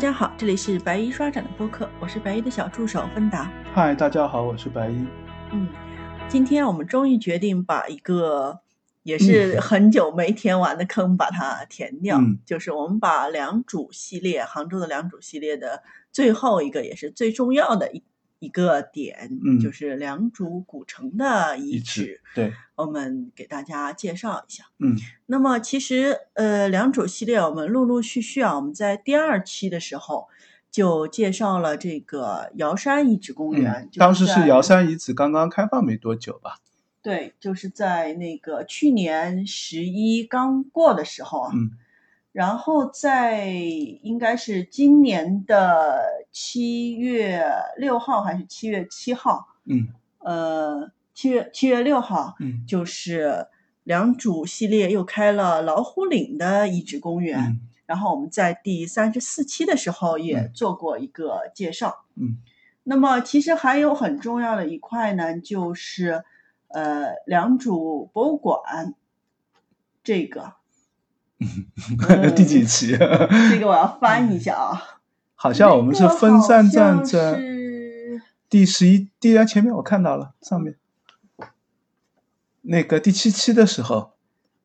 [0.00, 3.52] 家好，这里是白衣刷展的播客，我是白衣的小助手芬达。
[3.74, 5.06] 嗨，大家好，我是白衣。
[5.52, 5.68] 嗯，
[6.26, 8.60] 今天我们终于决定把一个
[9.02, 18.02] 也是很久没填完的坑把它填掉，嗯就是我们把良渚系列，杭州的良渚系列的最后一个也是最重要的一
[18.40, 24.64] 一个点，嗯就是良渚古城的遗遗址址，对，我们给大家介绍一下。
[24.80, 30.26] 嗯那么其实呃，良渚系列我们陆陆续续啊，我们在第二期的时候
[30.70, 36.58] 就介绍了这个瑶山遗址公园，嗯，就当时是瑶山遗址刚刚开放没多久吧？
[37.02, 41.70] 对，就是在那个去年十一刚过的时候啊，嗯
[42.32, 47.44] 然后在应该是今年的七月
[47.76, 49.88] 六号还是七月七号，嗯。
[50.18, 52.64] 呃，七月七月六号，嗯。
[52.66, 53.48] 就是
[53.82, 62.04] 良渚系列又开了老虎岭的遗址公园，嗯然后我们在第三十四期的时候也嗯做过一个介绍。
[62.14, 62.38] 嗯。
[62.84, 66.22] 那么其实还有很重要的一块呢，就是
[66.68, 68.94] 呃良渚博物馆
[70.04, 70.52] 这个，嗯，
[72.36, 72.96] 第几期？
[72.96, 74.82] 这个我要翻一下啊。
[75.34, 80.76] 好像我们是分散站这个好像在第十一，第啊前面我看到了上面，
[82.60, 84.12] 那个第七期的时候，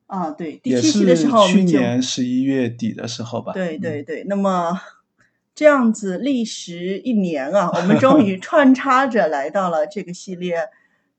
[0.06, 3.54] 啊，对，第也七期的是时候去年十一月底的时候吧？
[3.54, 4.78] 对嗯对对，那么
[5.54, 10.68] 这样子历时一年啊，我们终于 穿插着来到了这个系列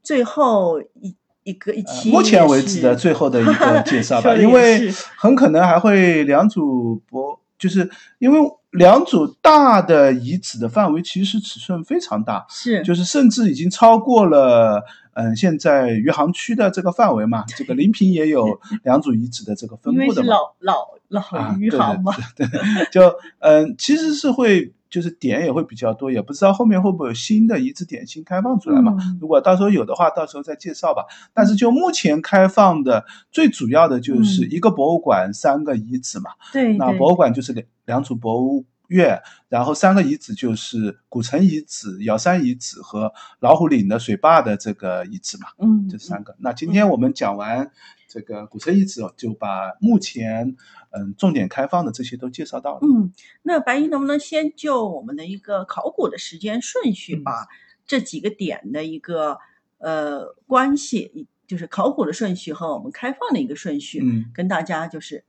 [0.04, 1.16] 最后一
[1.48, 7.90] 一个一呃期，目前为止的最后的一个 介绍吧，因为很可能还会两组博，就是
[8.20, 8.40] 因为
[8.72, 28.96] 两组大的遗址的范围其实尺寸非常大，是就是甚至已经超过了嗯现在余杭区的这个范围嘛，这个临平也有 两组遗址的这个分布的嘛，是老老老啊余杭嘛，对对对，就嗯，其实是会就是点也会比较多，也不知道后面会不会有新的遗址点新开放出来嘛。
[29.00, 31.06] 嗯如果到时候有的话，到时候再介绍吧。
[31.34, 36.32] 但是就目前开放的最主要的就是嗯一个博物馆，三个遗址嘛。
[36.54, 45.48] 那对那博物馆就是两两组博物院，然后三个遗址就是古城遗址、瑶山遗址和老虎岭的水坝的这个遗址嘛。
[45.60, 46.36] 嗯，这三个。
[46.40, 47.72] 那今天我们讲完
[48.08, 50.56] 这个古城遗址，就把目前
[50.92, 52.80] 嗯重点开放的这些都介绍到了。
[52.82, 53.12] 嗯，
[53.44, 57.48] 那白衣能不能先就我们的一个考古的时间顺序，嗯把
[57.86, 59.38] 这几个点的一个
[59.80, 65.26] 呃关系，就是考古的顺序和我们开放的一个顺序，嗯跟大家就是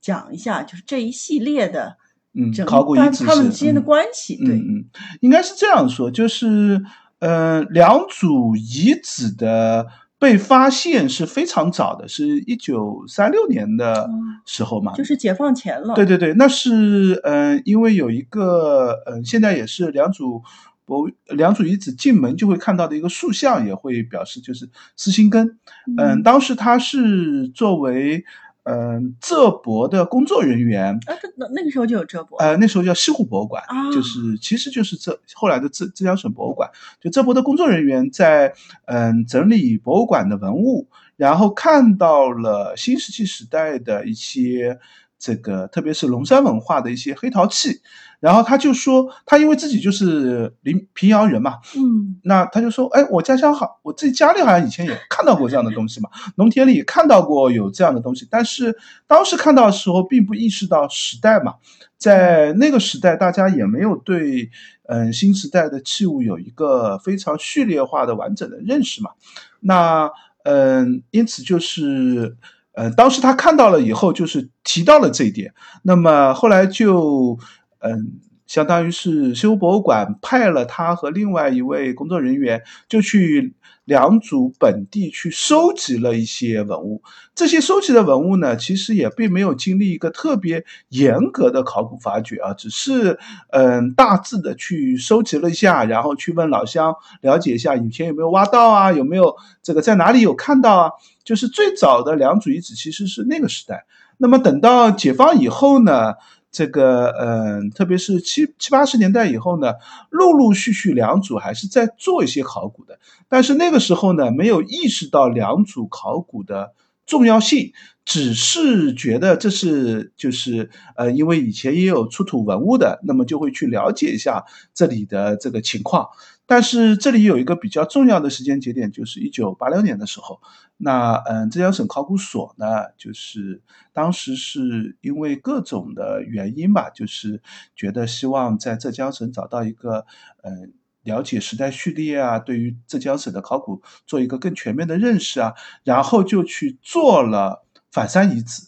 [0.00, 1.98] 讲一下，就是这一系列的
[2.34, 4.84] 嗯整，考古遗址它它们之间的嗯关系，对，嗯嗯，
[5.20, 6.82] 应该是这样说，就是
[7.20, 9.86] 呃，两组遗址的
[10.18, 14.10] 被发现是非常早的，是一九三六年的哦
[14.44, 20.42] 时候嘛，就是解放前了，对对对，那是嗯、呃因为有一个嗯、呃现在也是两组
[20.84, 25.58] 博物良渚遗址进门就会看到的一个塑像，也会表示就是施辛根。
[25.98, 28.24] 嗯，当时他是作为
[28.70, 36.70] 嗯浙博的工作人员，啊，那那个时候就有浙博，呃，那时候叫西湖博物馆，啊就是其实就是浙后来的浙浙江省博物馆，
[37.00, 38.52] 就浙博的工作人员在
[38.84, 40.86] 嗯整理博物馆的文物，
[41.16, 44.78] 然后看到了新石器时代的一些
[45.18, 47.80] 这个，特别是龙山文化的一些黑陶器，
[48.20, 52.20] 然后他就说，他因为自己就是临平遥人嘛，嗯。
[52.22, 61.54] 那他就说，哎，我家乡好，我自己家里好像以前也看到过这样的东西嘛，农田里也看到过有这样的东西，但是当时看到的时候，并不意识到时代嘛，
[61.96, 64.50] 在那个时代，大家也没有对
[64.86, 69.10] 嗯新时代的器物有一个非常序列化的完整的认识嘛，
[69.58, 70.08] 那
[70.44, 72.36] 嗯，因此就是。
[72.78, 75.52] 呃，当时他看到了以后，就是提到了这一点。
[75.82, 77.36] 那么后来就，
[77.80, 83.54] 嗯，相当于是西湖博物馆派了他和另外一位工作人员，就去
[83.84, 87.02] 良渚本地去收集了一些文物。
[87.34, 93.18] 这些收集的文物呢，其实也并没有经历一个特别严格的考古发掘啊，只是
[93.50, 100.90] 嗯大致的去收集了一下，然后去问老乡了解一下以前有没有挖到啊，有没有这个在哪里有看到啊。
[101.22, 103.84] 就是最早的良渚遗址其实是那个时代。
[104.16, 106.14] 那么等到解放以后呢，
[106.50, 109.74] 这个嗯，特别是七七八十年代以后呢，
[110.10, 112.98] 陆陆续续两组还是在做一些考古的，
[113.28, 116.72] 但是那个时候呢，没有意识到两组考古的
[117.06, 117.72] 重要性，
[118.04, 126.08] 只是觉得这是就是呃，因为以前也有出土文物的，那么就会去了解一下这里的这个情况。
[126.48, 130.40] 但是这里有一个比较重要的时间节点，就是一九八六年的时候，
[130.78, 132.66] 那嗯，浙江省考古所呢，
[132.96, 133.62] 就是
[133.92, 137.40] 当时是因为各种的原因吧，就是
[137.76, 140.06] 觉得希望在浙江省找到一个
[140.42, 140.72] 嗯。
[141.04, 148.67] 了解时代序列啊，对于浙江省的考古做一个更全面的认识啊，然后就去做了反山遗址。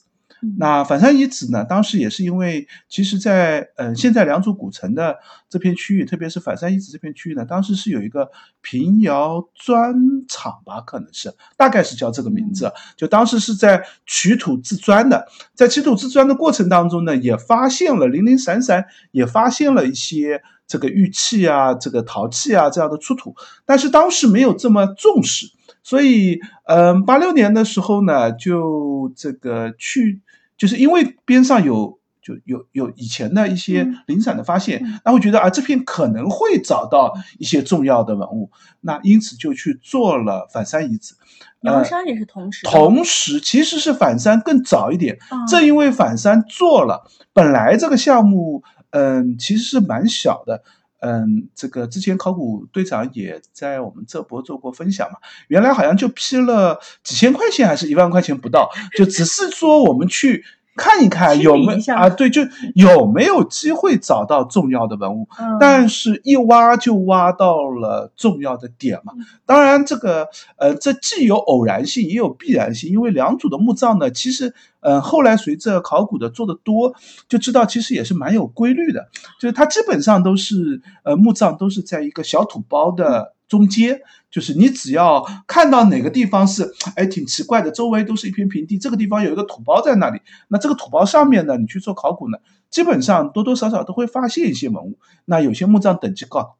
[0.58, 9.94] 那反山遗址呢，当时也是因为，其实，在呃现在良渚古城的这片区域，特别是反山遗址这片区域呢，当时是有一个平遥砖
[10.28, 12.72] 厂吧，可能是大概是叫这个名字。
[12.96, 20.43] 就当时是在取土制砖的，在取土制砖的过程当中呢，也发现了零零散散，也发现了一些。
[20.70, 23.34] 这个玉器啊，这个陶器啊，这样的出土，
[23.66, 25.46] 但是当时没有这么重视，
[25.82, 30.20] 所以，嗯，八六年的时候呢，就这个去，
[30.60, 38.50] 就是因为边上有就有有以前的一些零散的发现，那会觉得啊，这片可能会找到一些重要的文物，
[38.82, 41.14] 那因此就去做了反山遗址。
[41.62, 45.16] 瑶山也是同时，同时其实是反山更早一点，
[45.48, 48.62] 正因为反山做了，本来这个项目。
[48.92, 50.64] 嗯，其实是蛮小的。
[51.00, 55.19] 嗯，这个之前考古队长也在我们这博做过分享嘛。
[55.49, 60.44] 原来好像就批了几千块钱，还是一万块钱不到，就只是说我们去。
[60.76, 62.08] 看一看有没有啊？
[62.08, 62.43] 对，就
[62.75, 65.28] 有没有机会找到重要的文物？
[65.58, 69.12] 但是一挖就挖到了重要的点嘛。
[69.44, 72.90] 当然，这个呃，这既有偶然性，也有必然性。
[72.90, 76.94] 因为良渚的墓葬呢，其实呃，后来随着考古的做的多，
[77.28, 79.08] 就知道其实也是蛮有规律的。
[79.40, 83.34] 就是它基本上都是呃，墓葬都是在一个小土包的。
[83.50, 84.00] 中间
[84.31, 92.38] 就是你只要看到哪个地方是哎挺奇怪的，周围都是一片平地，这个地方有一个土包在那里，那这个土包上面呢，你去做考古呢，
[92.70, 94.99] 基本上多多少少都会发现一些文物。
[95.25, 96.56] 那有些墓葬等级高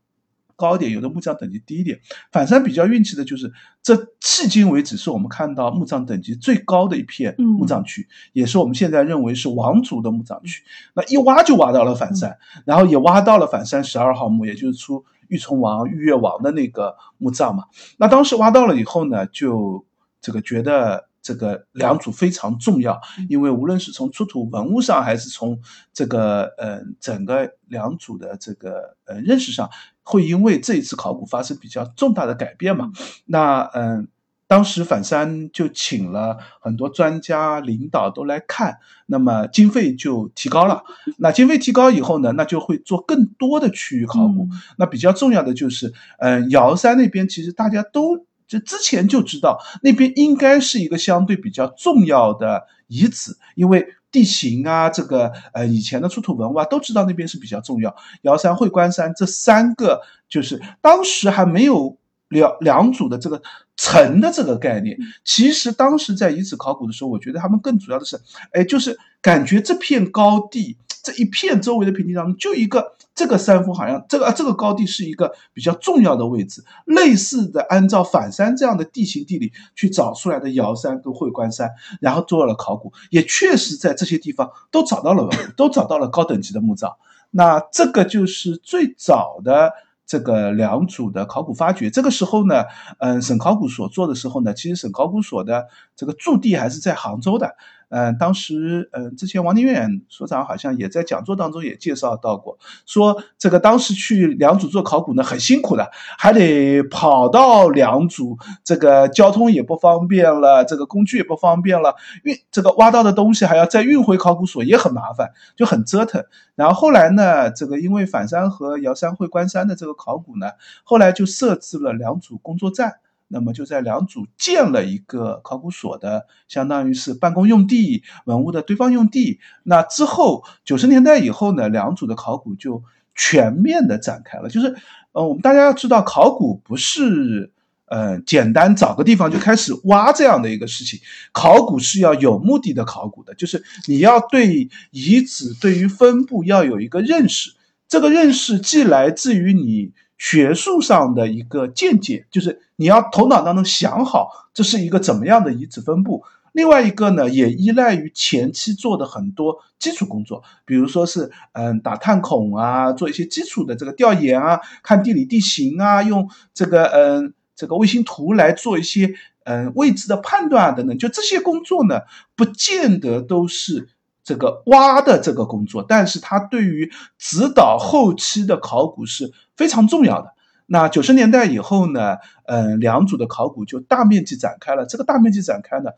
[0.57, 2.01] 高一点，有的墓葬等级低一点。
[2.33, 3.53] 反山比较运气的就是，
[3.85, 10.65] 这迄今为止是我们看到墓葬等级最高的一片墓葬区，也是我们现在认为是王族的墓葬区。
[10.95, 15.05] 那一挖就挖到了反山，然后也挖到了反山十二号墓，也就是出。
[15.31, 17.65] 玉琮王、玉月王的那个墓葬嘛，
[17.97, 19.87] 那当时挖到了以后呢，就
[20.21, 25.59] 这个觉得这个良渚非常重要，因为无论是从出土文物上，还是从
[25.94, 29.71] 这个呃整个良渚的这个呃认识上，
[30.03, 32.91] 会因为这一次考古发生比较重大的改变嘛。
[33.25, 34.09] 那嗯。
[34.50, 40.82] 当时反山就请了很多专家领导都来看，那么经费就提高了。
[41.19, 44.49] 那经费提高以后呢，那就会做更多的区域考古。
[44.76, 57.94] 那比较重要的就是，嗯，瑶山那边其实大家都就之前就知道，那边应该是一个相对比较重要的遗址，因为地形啊，这个呃以前的出土文物啊，都知道那边是比较重要。
[58.23, 62.00] 瑶山、会关山这三个，就是当时还没有。
[62.31, 63.43] 两两组的这个
[63.77, 68.19] 城的这个概念，其实当时在遗址考古的时候，我觉得他们更主要的是，
[68.53, 76.62] 哎，就是感觉这片高地这一片周围的平地当中，就一个这个山峰，好像这个啊这个高地是一个比较重要的位置。
[76.85, 86.94] 类似的，按照反山这样的地形地理去找出来的瑶山跟会关山，然后做了考古，也确实在这些地方都找到了，都找到了高等级的墓葬。
[87.31, 89.73] 那这个就是最早的。
[90.11, 92.65] 这个两组的考古发掘，这个时候呢，
[92.99, 97.55] 嗯，省考古所做的时候呢，其实省考古所的这个驻地还是在杭州的。
[97.90, 116.25] 嗯，当时嗯，之前王宁远所长好像也在讲座当中也介绍到过，说这个当时去良渚做考古呢很辛苦的，还得跑到良渚，这个交通也不方便了，这个工具也不方便了，运这个挖到的东西还要再运回考古所也很麻烦，就很折腾。
[116.54, 120.52] 然后后来呢，这个因为反山和瑶山会关山的这个考古呢，
[120.85, 122.97] 后来就设置了良渚工作站。
[123.33, 129.39] 那么就在良渚建了一个考古所的，相当于是办公用地、文物的堆放用地。
[129.63, 132.83] 那之后九十年代以后呢，良渚的考古就
[133.15, 134.49] 全面的展开了。
[134.49, 134.75] 就是，
[135.13, 137.53] 呃，我们大家要知道，考古不是
[137.87, 140.99] 呃简单找个地方就开始挖这样的一个事情，
[141.31, 147.53] 考古是要有目的的考古的，就是你要对遗址、对于分布要有一个认识。
[147.87, 149.93] 这个认识既来自于你。
[150.23, 156.25] 学术上的一个见解，就是你要头脑当中想好这是一个怎么样的遗址分布。
[156.53, 169.13] 另外一个呢，也依赖于前期做的很多基础工作，比如说是嗯打探孔啊，做一些基础的这个调研啊，看地理地形啊，用这个嗯这个卫星图来做一些
[169.45, 170.97] 嗯位置的判断啊等等。
[170.97, 172.01] 就这些工作呢，
[172.35, 173.91] 不见得都是。
[174.23, 180.35] 这个挖的这个工作，但是它对于指导后期的考古是非常重要的。
[180.73, 184.87] 那九十年代以后呢，嗯，良渚的考古就大面积展开了。
[184.87, 185.91] 这个大面积展开呢，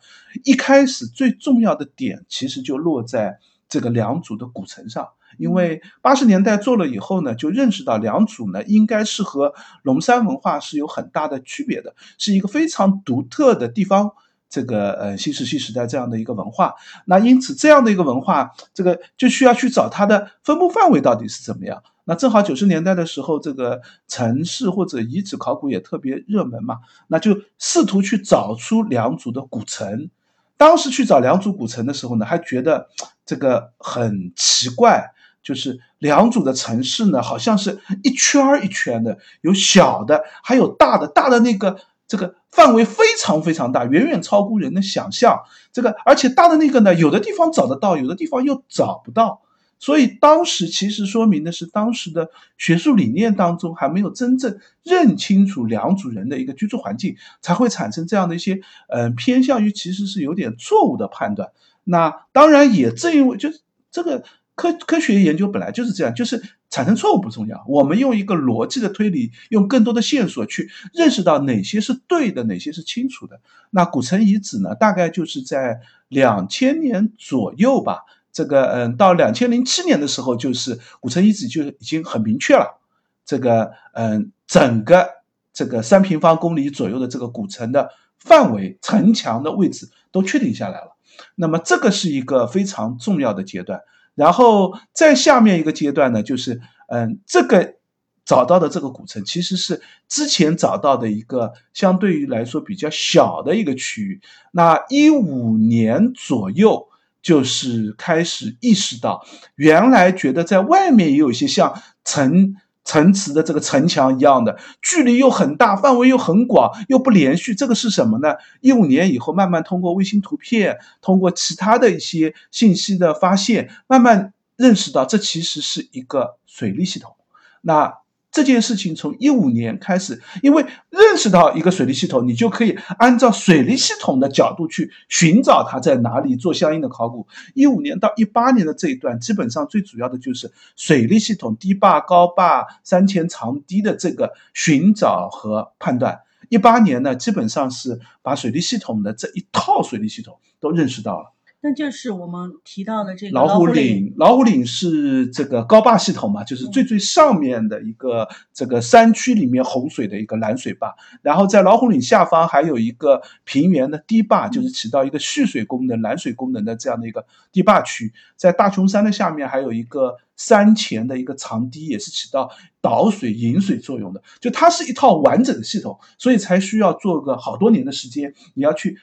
[0.44, 3.38] 一开始最重要的点其实就落在
[3.68, 9.52] 这个良渚的古城上，因为八十年代做了以后呢，就认识到良渚呢应该是和
[9.82, 14.12] 龙山文化是有很大的区别的，是一个非常独特的地方。
[14.48, 16.74] 这个呃新石器时代这样的一个文化，
[17.06, 21.82] 那因此这样的一个文化，这个就需要去找它的分布范围到底是怎么样。
[22.04, 26.78] 那正好九十年代的时候，这个城市或者遗址考古也特别热门嘛，
[27.08, 30.10] 那就试图去找出良渚的古城。
[30.56, 32.88] 当时去找良渚古城的时候呢，还觉得
[33.24, 42.34] 这个很奇怪，就是良渚的城市呢，好像是一圈儿一圈的，有小的，还有大的，大的那个这个。
[42.52, 45.40] 范围非常非常大，远远超乎人的想象。
[45.72, 49.40] 这个，而且大的那个呢，有的地方找得到，有的地方又找不到。
[49.82, 61.50] 所以当时其实说明的是，当时的学术理念当中还没有真正认清楚两组人的一个居住环境，才会产生这样的一些，嗯，偏向于其实是有点错误的判断。
[61.82, 63.60] 那当然也正因为就是
[63.90, 64.24] 这个。
[64.54, 73.40] 科科学研究本来就是这样，就是产生错误不重要，我们用一个逻辑的推理，用更多的线索去认识到哪些是对的，哪些是清楚的。
[73.70, 78.00] 那古城遗址呢，大概就是在两千年左右吧。
[78.32, 82.80] 这个嗯，到两千零七年的时候，就是古城遗址就已经很明确了。
[83.24, 85.08] 这个嗯，整个
[85.52, 90.96] 这个三平方公里左右的这个古城的范围、城墙的位置都确定下来了。
[91.34, 93.80] 那么这个是一个非常重要的阶段。
[94.14, 97.76] 然后在下面一个阶段呢，就是嗯，这个
[98.24, 104.20] 找到的这个古城其实是之前找到的一个相对于来说比较小的一个区域。
[104.52, 106.88] 那一五年左右，
[107.22, 109.24] 就是开始意识到，
[109.54, 112.56] 原来觉得在外面也有一些像城。
[112.84, 118.34] 城池的这个城墙一样的，距离又很大，范围又很广，又不连续，这个是什么呢？
[118.60, 127.14] 一五年以后，慢慢通过卫星图片，通过其他的一些信息的发现，慢慢认识到这其实是一个水利系统。
[127.60, 128.01] 那。
[128.32, 137.26] 这件事情从一五年开始，因为认识到一个水利系统，你就可以按照水利系统的角度去寻找它在哪里，做相应的考古。
[137.54, 146.18] 一五年到一八年的这一段，基本上最主要的就是水利系统低坝、高坝、山前长堤的这个寻找和判断。
[146.48, 151.32] 一八年呢，基本上是把水利系统的这一套水利系统都认识到了。
[151.64, 154.12] 那就是我们提到的这个老虎岭。
[154.16, 160.92] 老虎岭是这个高坝系统嘛，就是最最上面的一个这个山区里面洪水的一个拦水坝。
[161.22, 168.12] 然后在老虎岭下方还有一个平原的堤坝，就是起到一个蓄水功能、拦水功能的这样的一个堤坝区。
[168.34, 172.50] 在大琼山的下面还有一个山前的一个长堤，也是起到
[172.80, 174.20] 导水引水作用的。
[174.40, 178.98] 就它是一套完整的系统，所以才需要做个好多年的时间，你要去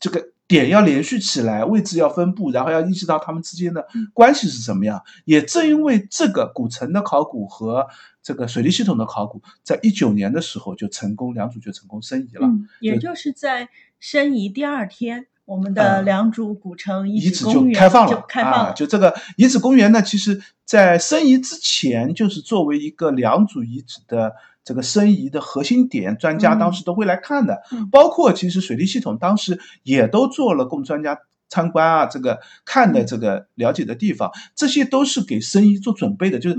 [0.00, 0.30] 这个。
[0.50, 5.00] 点要连续起来，位置要分布，然后要意识到它们之间的关系是怎么样。
[5.24, 7.86] 也正因为这个古城的考古和
[8.20, 12.48] 这个水利系统的考古，在一九年的时候就成功，两组就成功申遗了。
[12.80, 13.68] 也就是在
[14.00, 18.24] 申遗第二天，我们的良渚古城遗址公园就开放了。
[18.28, 18.72] 开放了。
[18.72, 24.32] 就这个遗址公园呢，其实在申遗之前，就是作为一个良渚遗址的。
[24.62, 36.56] 这个申遗的核心点，专家当时都会来看的，包括其实水利系统当时也都做了供专家参观啊，这个看的这个了解的地方，这些都是给申遗做准备的，就是。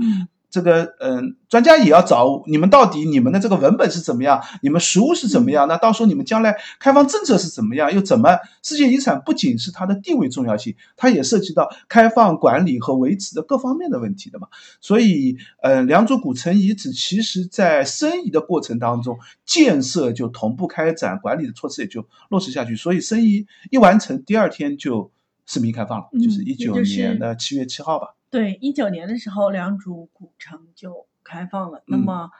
[0.52, 5.66] 这个嗯，专家也要找你们到底你们的这个文本是怎么样，你们实物是怎么样？
[5.66, 7.90] 那到时候你们将来开放政策是怎么样？
[7.92, 8.36] 又怎么？
[8.62, 14.46] 世界遗产不仅是它的地位重要性，它也涉及到开放管理和维持的各方面的问题的嘛。
[14.82, 22.76] 所以，呃，良渚古城遗址其实在申遗的过程当中，建设就同步开展，管理的措施也就落实下去。
[22.76, 25.10] 所以，申遗一完成，第二天就
[25.46, 28.14] 市民开放了，就是一九年的七月七号吧。
[28.30, 31.82] 对，一九年的时候，良渚古城就开放了。
[31.86, 32.30] 那么，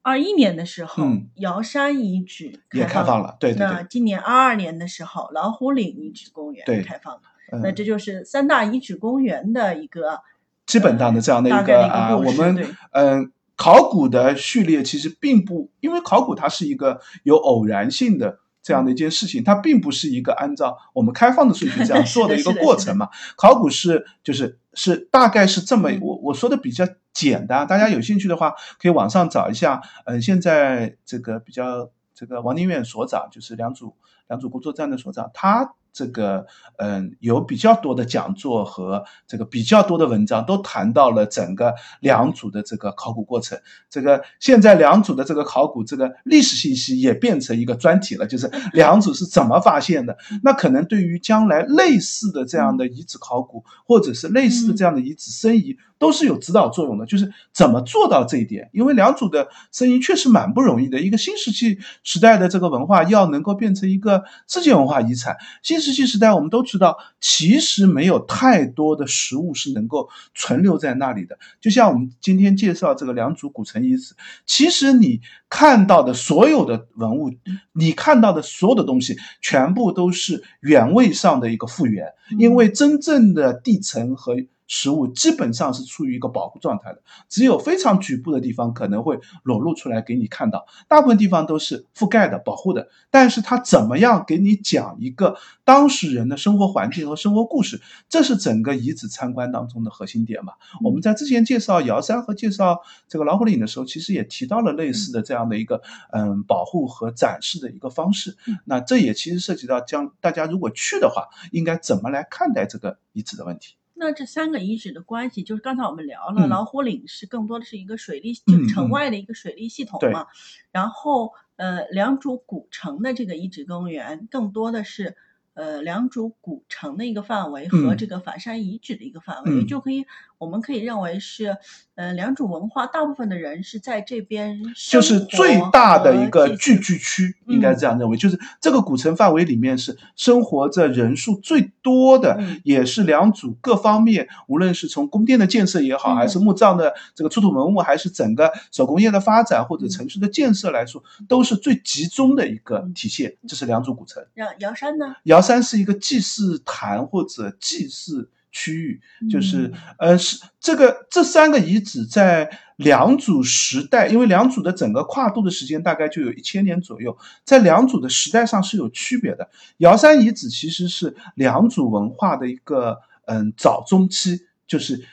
[0.00, 1.04] 二一年的时候，
[1.34, 3.36] 瑶山遗址也开放了。
[3.38, 3.66] 对对对。
[3.66, 7.20] 那今年二二年的时候，老虎岭遗址公园开放了。
[7.62, 10.20] 那这就是三大遗址公园的一个
[10.64, 18.38] 基本上的这样的一个啊，我们嗯，考古的序列其实并不，因为考古它是一个有偶然性的。
[18.62, 23.08] 这样的一件事情，它并不是一个按照我们开放的顺序这样 做的一个过程嘛。
[23.36, 29.82] 考古是就是是大概是这么，我我说的比较简单，大家有兴趣的话可以网上找一下。
[30.06, 33.96] 嗯，现在这个比较这个王宁远所长就是两组
[34.28, 35.74] 两组工作站的所长，他。
[35.92, 36.46] 这个
[36.78, 43.58] 嗯，有比较多的讲座和这个比较多的文章，都谈到了整个良渚的这个考古过程。
[43.90, 50.16] 这个现在良渚的这个考古，这个历史信息也变成一个专题了，就是良渚是怎么发现的。
[50.42, 55.76] 那可能对于将来类似的这样的遗址考古，或者是类似的这样的遗址申遗。
[55.98, 58.68] 都是有指导作用的，就是怎么做到这一点？
[58.72, 60.98] 因为良渚的申遗确实蛮不容易的。
[60.98, 71.38] 一个新石器时代的这个文化要能够变成一个世界文化遗产，新石器时代我们都知道，其实没有太多的食物是能够存留在那里的。
[71.60, 74.14] 就像我们今天介绍这个良渚古城遗址，
[74.46, 75.20] 其实你
[75.50, 77.30] 看到的所有的文物，
[77.72, 82.06] 你看到的所有的东西，全部都是原位上的一个复原，
[82.38, 84.36] 因为真正的地层和
[84.74, 92.88] 实物基本上是处于一个保护状态的，只有非常局部的地方可能会裸露出来给你看到，大部分地方都是覆盖的、保护的。
[93.10, 100.54] 但是它怎么样给你讲一个当事人的生活环境和生活故事，这是整个遗址参观当中的核心点嘛？
[100.82, 108.38] 我们在之前介绍瑶山和介绍这个老虎岭的时候，其实也提到了类似的这样的一个嗯保护和展示的一个方式。
[108.64, 113.74] 那这也其实涉及到将大家如果去的话，应该怎么来看待这个遗址的问题。
[113.94, 120.26] 那这三个遗址的关系，就是刚才我们聊了，老虎岭是更多的是一个水利，就城外的一个水利系统嘛。
[120.70, 125.16] 然后，呃，良渚古城的这个遗址公园，更多的是。
[125.54, 130.06] 呃，良渚古城的一个范围和这个反山遗址的一个范围，就可以，
[130.38, 131.58] 我们可以认为是，
[131.94, 153.36] 呃，良渚文化大部分的人是在这边，就是最大的一个聚居区，应该这样认为，就是这个古城范围里面是生活着人数最多的，也是良渚各方面，无论是从宫殿的建设也好，还是墓葬的这个出土文物，还是整个手工业的发展或者城市的建设来说，都是最集中的一个体现。
[153.46, 154.24] 这是良渚古城。
[154.32, 155.16] 让瑶山呢？
[155.24, 155.41] 瑶。
[155.42, 169.48] 山是一个祭祀坛或者祭祀区域，就是呃是这个这三个遗址在良渚时代，因为良渚的整个跨度的时间大概就有一千年左右，在良渚的时代上是有区别的。
[169.78, 175.04] 瑶山遗址其实是良渚文化的一个嗯早中期，就是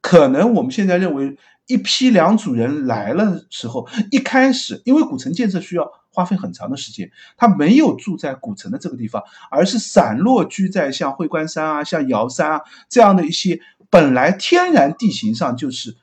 [0.00, 5.90] 可能我们现在认为一批良渚人来了时候，一开始因为古城建设需要。
[6.18, 15.96] 花费很长的时间，他没有住在古城的这个地方，而是散落居在像会关山啊、像瑶山啊这样的一些本来天然地形上就是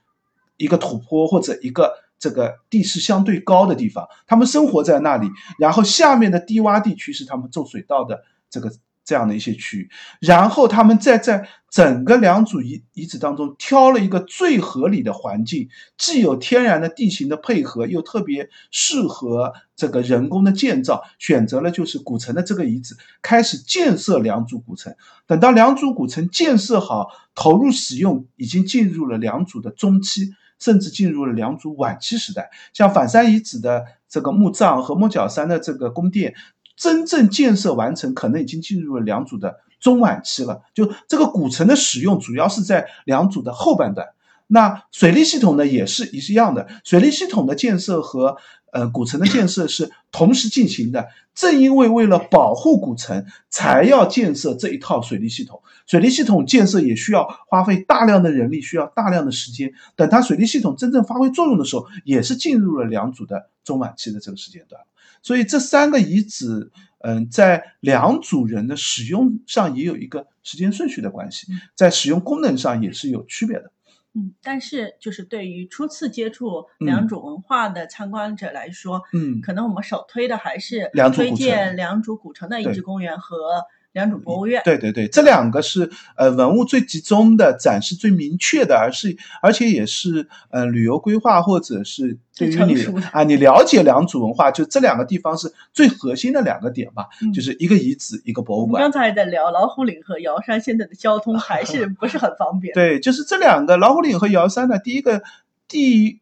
[0.55, 8.71] 一个土坡或者一个这个地势相对高的地方，他们生活在那里，然后下面的低洼地区是他们种水稻的这个。
[9.05, 9.89] 这样的一些区域，
[10.19, 24.95] 然后他们再在整个良渚遗遗址当中挑了一个最合理的环境，既有天然的地形的配合，又特别适合这个人工的建造，选择了就是古城的这个遗址，开始建设良渚古城。
[25.27, 32.49] 等到良渚古城建设好、投入使用，已经进入了良渚的中期，甚至进入了良渚晚期时代。
[32.73, 36.33] 像反山遗址的这个墓葬和莫角山的这个宫殿。
[36.75, 40.61] 真正建设完成，可能已经进入了良渚的中晚期了。
[40.73, 44.07] 就这个古城的使用，主要是在良渚的后半段。
[44.47, 46.67] 那水利系统呢，也是一样的。
[46.83, 48.37] 水利系统的建设和
[48.71, 51.07] 呃古城的建设是同时进行的。
[51.33, 55.61] 正因为为了保护古城，才要建设这一套水利系统。
[55.85, 59.73] 水利系统建设也需要花费大量的人力，需要大量的时间。
[59.97, 64.81] 等它水利系统真正发挥作用的时候，也是进入了良渚的中晚期的这个时间段。
[65.25, 73.71] 所以这三个遗址，嗯，在两组人的使用上也有一个时间顺序的关系，在使用功能上也是有区别的。
[74.13, 83.65] 嗯，但是就是对于初次接触良渚文化的参观者来说，嗯，可能我们首推的还是推荐良渚古城的遗址公园和。
[83.95, 98.83] 良渚博物院，对对对，这两个是呃文物最集中的展示最明确的，而是而且也是呃旅游规划或者是对于你啊你了解良渚文化，就这两个地方是最核心的两个点吧，就是一个遗址，一个博物馆。
[98.83, 102.73] 刚才在聊老虎岭和瑶山，现在的交通还是 不是很方便？
[102.73, 105.23] 对，就是这两个老虎岭和瑶山呢，第一个
[105.69, 106.19] 第。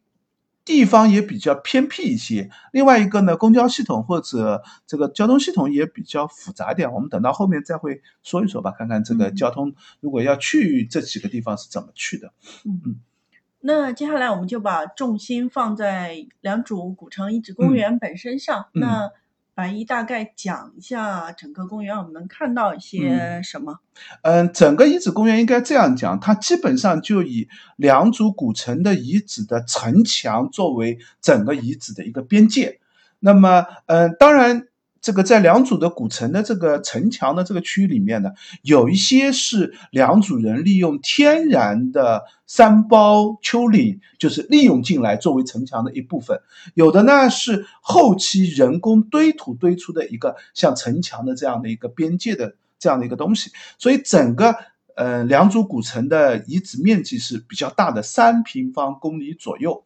[0.64, 6.92] 地方也比较偏僻一些，另外一个呢，公交系统或者这个交通系统也比较复杂点。
[6.92, 12.32] 我们等到后面再会说一说吧，看看这个交通如果要去这几个地方是怎么去的。
[12.64, 12.96] 嗯嗯，
[13.60, 18.66] 那接下来我们就把重心放在良渚古城遗址公园本身上。
[18.72, 19.10] 那
[19.54, 23.78] 白衣大概讲一下整个公园，我们能看到一些什么？
[24.22, 32.80] 嗯，整个遗址公园应该这样讲，它基本上就以良渚古城的遗址的城墙作为整个遗址的一个边界。
[33.20, 34.66] 那么，嗯，当然
[35.04, 38.30] 这个在良渚的古城的这个城墙的这个区域里面呢，
[38.62, 46.38] 有一些是良渚人利用天然的山包丘陵，就是利用进来作为城墙的一部分；
[46.72, 53.50] 有的呢是后期人工堆土堆出的一个像城墙的这样的一个边界的这样的一个东西。
[53.78, 54.56] 所以整个
[54.96, 59.84] 呃良渚古城的遗址面积是比较大的，三平方公里左右。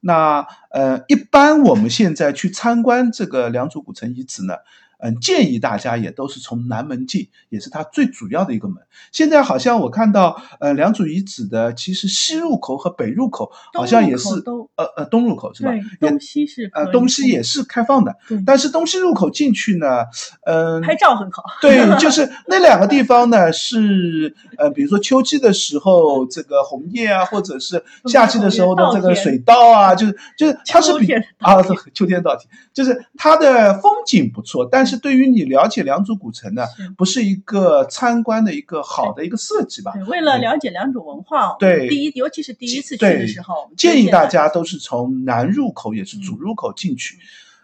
[0.00, 4.54] 那呃，一般我们现在去参观这个良渚古城遗址呢。
[5.02, 8.76] 嗯，建议大家也都是从南门进，也是它最主要的一个门。
[9.12, 14.28] 现在好像我看到，呃，良渚遗址的其实西入口和北入口好像也是，
[14.76, 15.72] 呃呃，东入口是吧？
[16.00, 18.14] 东西是呃，东西也是开放的。
[18.46, 20.04] 但是东西入口进去呢，
[20.44, 21.44] 嗯，拍照很好。
[21.62, 31.62] 对， 就是那两个地方呢，是呃，比如说秋季的时候这个红叶啊，或者是夏季的时候的这个水稻啊，就是就是它是比啊，
[31.94, 34.89] 秋天稻田，就是它的风景不错，但是。
[34.90, 36.64] 是对于你了解良渚古城呢，
[36.96, 39.92] 不是一个参观的一个好的一个设计吧？
[40.08, 47.18] 为了了解良渚文化，对，第一，尤其是第一次去的时候，建议大家都是从南入口，也是主入口进去。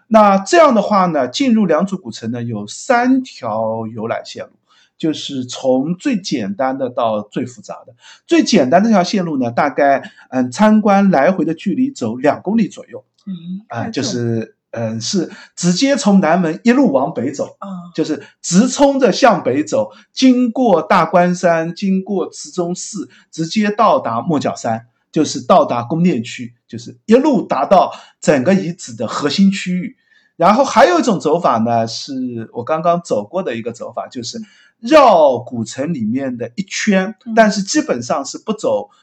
[0.07, 4.53] 那这样的话呢，进入良渚古城呢，有三条游览线路，
[4.97, 7.95] 就是从最简单的到最复杂的。
[8.27, 14.56] 最简单这条线路呢，大概嗯，参观来回的距离走两公里左右，嗯啊，就是。
[14.79, 29.97] 嗯，是直接从南门一路往北走，啊，就是直冲着向北走，经过大关山，经过慈中寺，直接到达莫角山，就是到达宫殿区，就是一路达到整个遗址的核心区域。
[30.37, 34.39] 然后还有一种走法呢，是我刚刚走过的一个走法，就是
[34.79, 38.91] 绕古城里面的一圈，但是基本上是不走。
[38.91, 38.97] 嗯，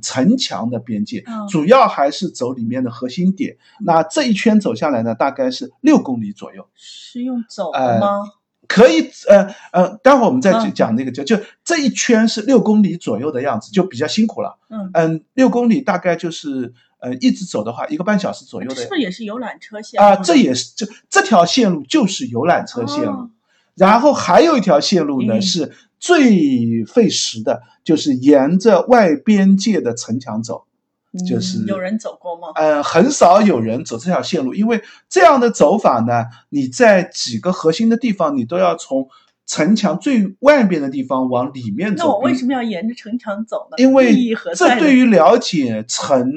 [0.00, 3.56] 城墙的边界主要还是走里面的核心点。
[3.80, 6.66] 那这一圈走下来呢，大概是六公里左右。
[6.74, 8.20] 是用走的吗？
[8.66, 14.58] 可以，呃呃，待会儿我们再讲那个，就就这一圈是六公里左右的样子，就比较辛苦了。
[14.70, 18.74] 嗯嗯，六公里大概就是，呃，一直走的话，一个半小时左右的。
[18.74, 20.16] 是不是也是游览车线啊？
[20.16, 23.28] 这也是这这条线路就是游览车线路。
[23.74, 25.72] 然后还有一条线路呢，是
[26.04, 30.66] 最费时的，就是沿着外边界的城墙走，
[31.26, 32.48] 就是有人走过吗？
[32.56, 39.08] 呃，很少有人走这条线路，因为这样的走法呢，你在几个核心的地方，你都要从
[39.46, 42.04] 城墙最外边的地方往里面走。
[42.04, 43.76] 那我为什么要沿着城墙走呢？
[43.78, 44.14] 因为
[44.54, 46.30] 这对于了解城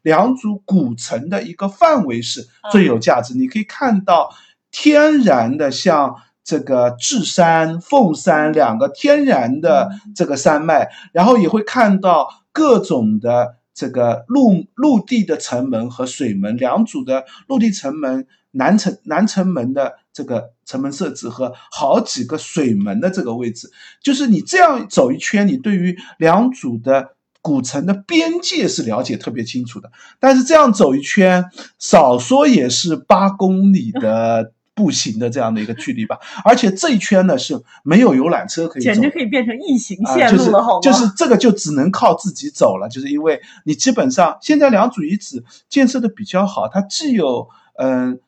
[0.00, 3.34] 良渚古城的一个范围是最有价值。
[3.34, 4.30] 你可以看到
[4.70, 6.16] 天然的像。
[6.44, 23.70] 这个智山、凤山两个天然的这个山脉，然后也会看到各种的这个陆陆地的城门和水门，两组的陆地城门、南城南城门的这个城门设置和好几个水门的这个位置，
[24.02, 29.92] 就是你这样走一圈，你对于两组的古城的边界是了解特别清楚的。
[30.18, 31.44] 但是这样走一圈，
[31.78, 34.52] 少说也是八公里的。
[34.74, 40.80] 步行的这样的一个距离吧，而且这一圈呢是没有游览车可以走，简直可以变成异形线路了，好吗？
[40.80, 48.18] 就是这个就只能靠自己走了，就是因为你基本上现在良渚遗址建设的比较好，它既有嗯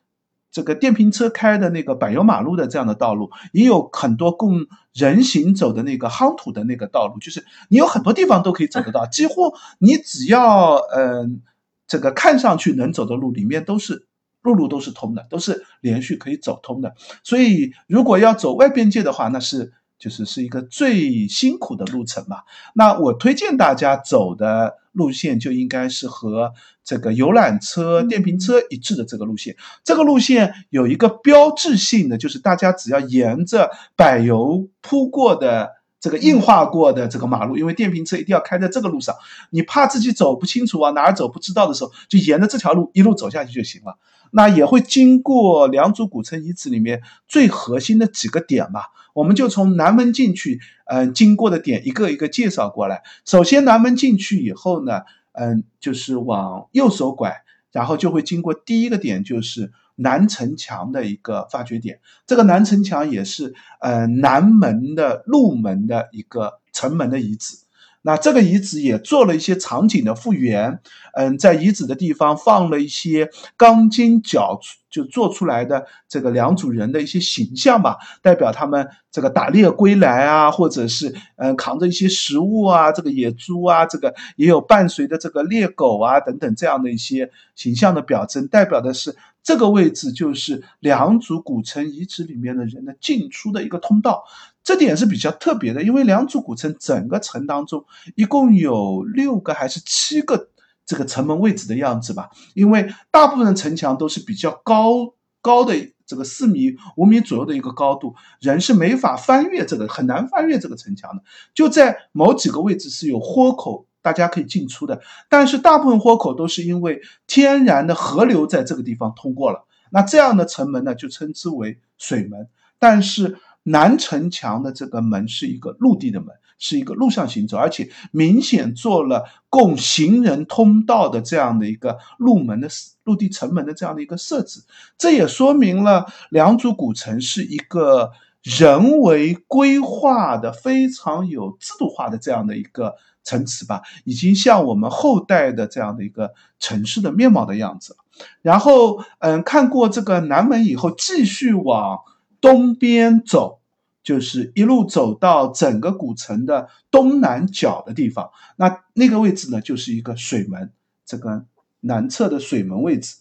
[0.51, 11.41] 这个电瓶车开的那个柏油马路的这样的道路，也有很多供人行走的那个夯土的那个道路，就是你有很多地方都可以走得到， 几乎你只要嗯
[11.87, 14.05] 这个看上去能走的路里面都是。
[14.45, 16.93] 路路都是通的，都是连续可以走通的。
[17.23, 22.37] 所以，如果要走外边界的话，那是就是是一个最辛苦的路程嘛。
[22.73, 26.53] 那我推荐大家走的路线就应该是和
[26.83, 29.57] 这个游览车、电瓶车一致的这个路线。
[29.83, 35.74] 这个路线有一个标志性的，就是大家只要沿着柏油铺过的。
[36.05, 39.15] 这个硬化过的这个马路，因为电瓶车一定要开在这个路上，
[39.49, 43.97] 你怕自己走不清楚啊，哪儿走不知道的时候，就沿着这条路一路走下去就行了。
[44.29, 53.01] 那也会经过良渚古城遗址里面最核心的几个点吧，我们就从南门进去，嗯，经过的点一个一个介绍过来。
[53.25, 57.41] 首先南门进去以后呢，嗯，就是往右手拐，
[57.71, 59.71] 然后就会经过第一个点，就是。
[59.95, 67.64] 南城墙的一个发掘点，这个南城墙也是呃南门的入门的一个城门的遗址。
[68.07, 70.79] 那这个遗址也做了一些场景的复原，
[71.15, 74.59] 嗯，在遗址的地方放了一些钢筋脚
[74.91, 94.25] 就做出来的这个良渚人的一些形象吧，代表他们这个打猎归来啊，或者是嗯扛着一些食物啊，这个野猪啊，这个也有伴随的这个猎狗啊等等这样的一些形象的表征，代表的是这个位置就是良渚古城遗址里面的人的进出的一个通道。
[94.65, 100.49] 这点是比较特别的，因为良渚古城整个城当中一共有六个还是七个
[100.87, 102.31] 这个城门位置的样子吧。
[102.55, 111.21] 因为大部分城墙都是比较高高的，这个四米五米左右的一个高度，人是没法翻越这个，很难翻越这个城墙的。
[111.53, 114.99] 就在某几个位置是有豁口，大家可以进出的，
[115.29, 119.67] 但是大部分豁口都是因为天然的河流在这个地方通过了。
[119.91, 122.49] 那这样的城门呢，就称之为水门，
[122.79, 123.37] 但是。
[123.67, 132.69] 南城墙的这个门是一个陆地的门，是一个陆上行走，而且明显做了供行人通道的这样的一个陆门的
[133.03, 134.61] 陆地城门的这样的一个设置。
[134.99, 138.11] 这也说明了良渚古城是一个
[138.43, 147.97] 人为规划的、非常有制度化的这样的一个城池吧，已经像我们后代的这样的一个城市的面貌的样子
[148.43, 151.99] 然后，嗯，看过这个南门以后，继续往。
[152.45, 153.59] 东边走，
[154.03, 158.29] 就是一路走到整个古城的东南角的地方。
[158.57, 160.71] 那那个位置呢，就是一个水门，
[161.05, 161.45] 这个
[161.79, 163.15] 南侧的水门位置。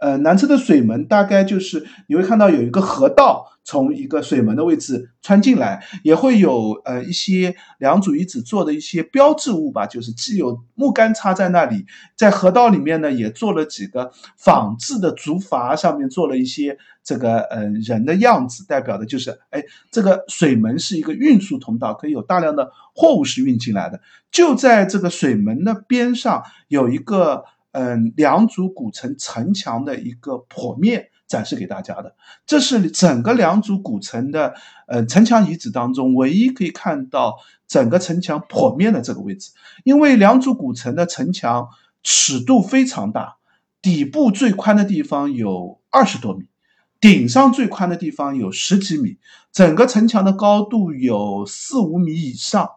[0.00, 11.84] 呃，南侧的水门大概就是你会看到有一个河道从一个水门的位置穿进来，也会有呃一些良渚遗址做的一些标志物吧，就是既有木杆插在那里，
[12.16, 24.00] 在河道里面呢也做了几个仿制的竹筏，上面做了一些这个呃人的样子，代表的就是哎这个水门是一个运输通道，可以有大量的货物是运进来的。
[24.32, 27.44] 就在这个水门的边上有一个。
[27.72, 34.54] 嗯，良渚古城城墙的一个剖面展示给大家的，这是整个良渚古城的
[34.88, 37.36] 呃城墙遗址当中唯一可以看到
[37.68, 39.52] 整个城墙剖面的这个位置。
[39.84, 41.68] 因为良渚古城的城墙
[42.02, 43.36] 尺度非常大，
[43.80, 46.46] 底部最宽的地方有二十多米，
[47.00, 49.18] 顶上最宽的地方有十几米，
[49.52, 52.68] 整个城墙的高度有四五米以上。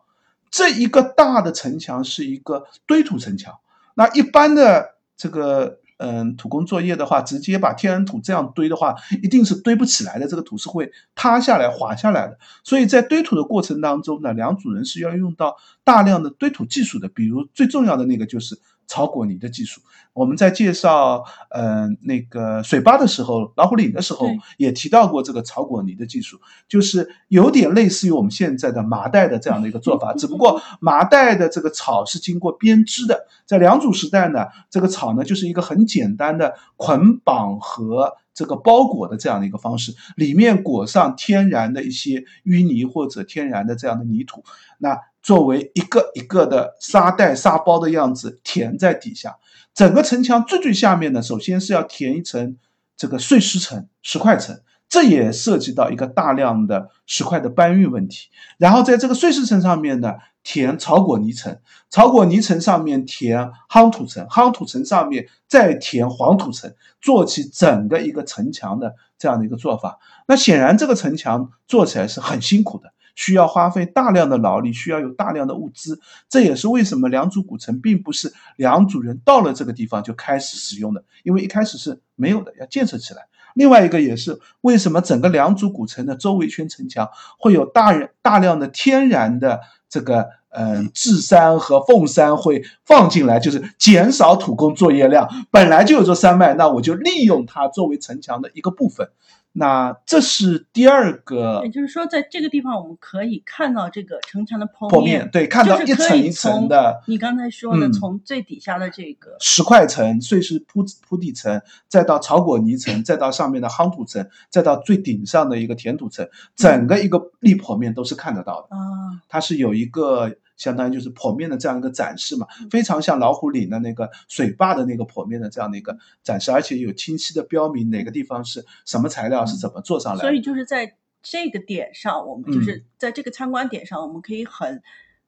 [0.51, 3.55] 这一个大的城墙是一个堆土城墙。
[3.95, 12.37] 那一般的这个嗯土工作业的话，直接把天然土这样堆的话，一定是堆不起来的，这个土是会塌下来、滑下来的。
[12.63, 19.81] 所以在堆土的过程当中呢，两组人是要用到大量的堆土技术的，比如最重要的那个就是炒果泥的技术。
[20.13, 44.43] 我们在介绍呃那个水坝的时候，老虎岭的时候也提到过这个炒果泥的技术，就是有点类似于我们现在的麻袋的这样的一个做法， 只不过麻袋的这个草是经过编织的，在良渚时代呢，这个草呢就是一个很简单的捆绑和这个包裹的这样的一个方式，里面裹上天然的一些淤泥或者天然的这样的泥土，
[44.77, 49.37] 那作为一个一个的沙袋沙包的样子填在底下。
[49.73, 52.57] 整个城墙最最下面呢，首先是要填一层
[52.95, 58.27] 这个碎石层、石块层，这也涉及到一个大量的石块的搬运问题。
[58.59, 61.57] 然后在这个碎石层上面呢，填草果泥层，
[61.89, 69.97] 草果泥层上面填夯土层，夯土层上面再填黄土层，做起整个一个城墙的这样的一个做法。
[70.27, 72.93] 那显然这个城墙做起来是很辛苦的。
[73.15, 75.99] 需要花费大量的劳力，需要有大量的物资，
[76.29, 83.27] 这也是为什么良渚古城并不是良渚人到了这个地方就开始使用的，因为一开始是没有的，要建设起来。
[83.53, 95.29] 另外一个也是为什么整个良渚古城的周围圈城墙会有大人大量的天然的这个嗯智山和凤山会放进来，就是减少土工作业量。
[95.51, 99.09] 本来就有座山脉，那我就利用它作为城墙的一个部分。
[99.55, 107.03] 那这是第二个，也就是说，在这个地方我们可以看到这个城墙的剖面，对，看到一层一层的。
[107.07, 118.75] 你刚才说的，从最底下的这个石块层、碎石铺铺地层，再到草果泥层，再到上面的夯土层，再到最顶上的一个填土层，整个一个立剖面都是看得到的。
[118.75, 120.35] 啊，它是有一个。
[120.55, 130.21] 相当于就是剖面的这样一个展示嘛，非常像老虎岭的那个水坝的那个剖面的这样的一个展示，而且有清晰的标明哪个地方是什么材料是怎么做上来。
[130.21, 134.81] 所以就是在这个点上，我们就是在这个参观点上，我们可以很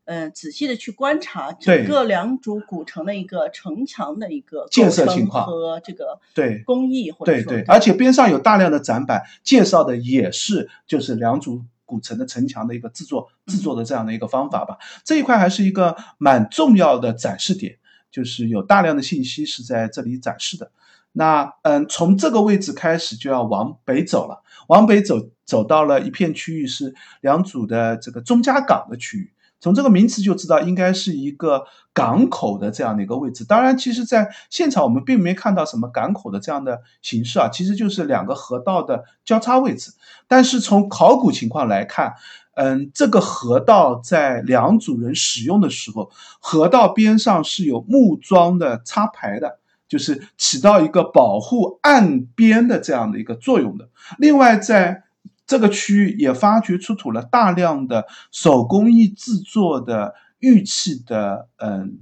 [0.05, 11.63] 呃仔细的去观察整个良渚古城的一个城墙的一个建设情况和这个对工艺或者对对，而且边上有大量的展板，介绍的也是就是良渚。
[11.85, 14.77] 古城的城墙的一个制作制作的这样的一个方法吧。
[15.03, 17.77] 这一块还是一个蛮重要的展示点，
[18.11, 20.71] 就是有大量的信息是在这里展示的。
[21.13, 29.31] 那嗯，从这个位置开始就要往北走了，往北走走到了一片区域是良渚的这个钟家港的区域。
[29.65, 33.43] 从这个名词就知道，应该是一个港口的这样的一个位置。
[33.43, 39.91] 当然，其实在现场我们并没看到什么港口的这样的形式啊，其实就是两个河道的交叉位置。
[40.27, 42.13] 但是从考古情况来看，
[42.53, 49.57] 嗯，这个河道在两组人使用的时候，河道边上是有木桩的插排的。
[49.87, 53.87] 就是起到一个保护岸边的这样的一个作用的。
[54.17, 55.03] 另外，在
[55.45, 61.99] 这个区域也发掘出土了大量的手工艺制作的玉器的嗯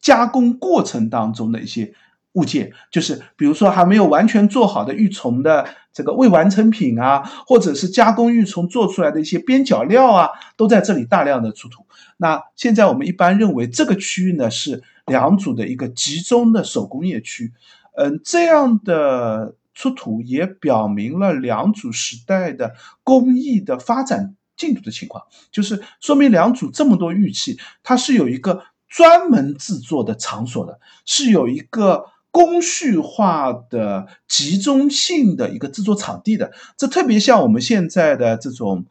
[0.00, 1.92] 加工过程当中的一些
[2.32, 11.86] 物件，就是比如说还没有完全做好的玉琮的这个未完成品啊，或者是加工玉琮做出来的一些边角料啊，都在这里大量的出土。
[12.16, 14.82] 那现在我们一般认为这个区域呢是。
[15.06, 17.52] 良渚的一个集中的手工业区，
[17.96, 38.84] 嗯，这样的出土也表明了良渚时代的工艺的发展进度的情况，就是说明良渚这么多玉器，它是有一个专门制作的场所的，是有一个工序化的集中性的一个制作场地的，这特别像我们现在的这种。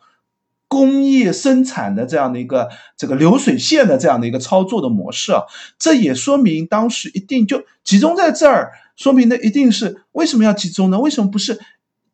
[0.72, 5.42] 工业生产的这样的一个这个流水线的这样的一个操作的模式啊，
[5.80, 11.00] 这也说明当时一定就集中在这儿，说明的一定是为什么要集中呢？
[11.00, 11.58] 为什么不是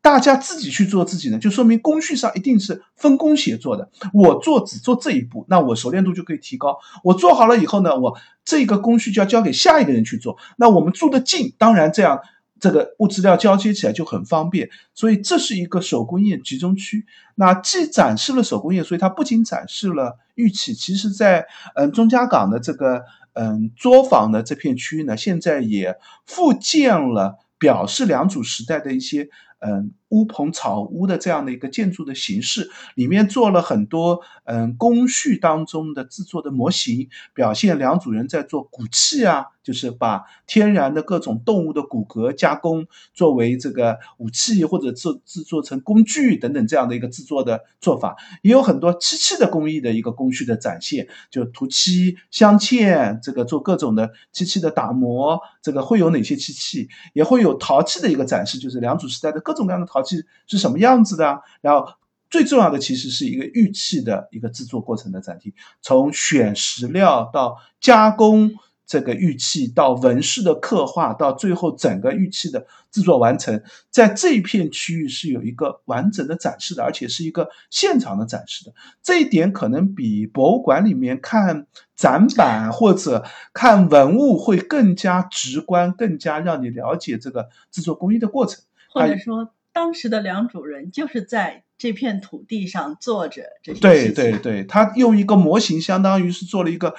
[0.00, 1.38] 大家自己去做自己呢？
[1.38, 3.90] 就说明工序上一定是分工协作的。
[4.14, 6.78] 我做只做这一步，那我熟练度就可以提高。
[7.02, 10.38] 我做好了以后呢，我这个工序就要交给下一个人去做。
[10.56, 12.20] 那我们住的近，当然这样。
[12.58, 17.04] 这个物资料交接起来就很方便，所以这是一个手工业集中区。
[17.34, 21.44] 那既展示了手工业，所以它不仅展示了玉器，其实在
[21.74, 23.02] 嗯钟家港的这个
[23.36, 25.96] 嗯作坊的这片区域呢，现在也
[26.26, 29.28] 复建了表示良渚时代的一些。
[29.58, 59.40] 嗯，乌篷草屋的这样的一个建筑的形式，里面做了很多嗯工序当中的制作的模型，表现良渚人在做骨器啊，就是把天然的各种动物的骨骼加工作为这个武器或者制制作成工具等等这样的一个制作的做法，也有很多漆器的工艺的一个工序的展现，就涂漆镶嵌，这个做各种的漆器的打磨，这个会有哪些漆器，也会有陶器的一个展示，就是良渚时代的。
[59.46, 61.42] 各种各样的陶器是什么样子的？
[61.60, 61.88] 然后
[62.30, 68.52] 最重要的其实是一个玉器的一个制作过程的展厅，从选石料到加工。
[68.88, 78.72] 这个玉器到纹饰的刻画，到最后整个玉器的制作完成，在这一片区域是有一个完整的展示的，而且是一个现场的展示的。
[79.02, 88.62] 这一点可能比博物馆里面看展板或者看文物会更加直观，更加让你了解这个制作工艺的过程。
[88.88, 96.94] 或者说，当时的良渚人就是在这片土地上做着这些对对对，他用一个模型，相当于是做了一个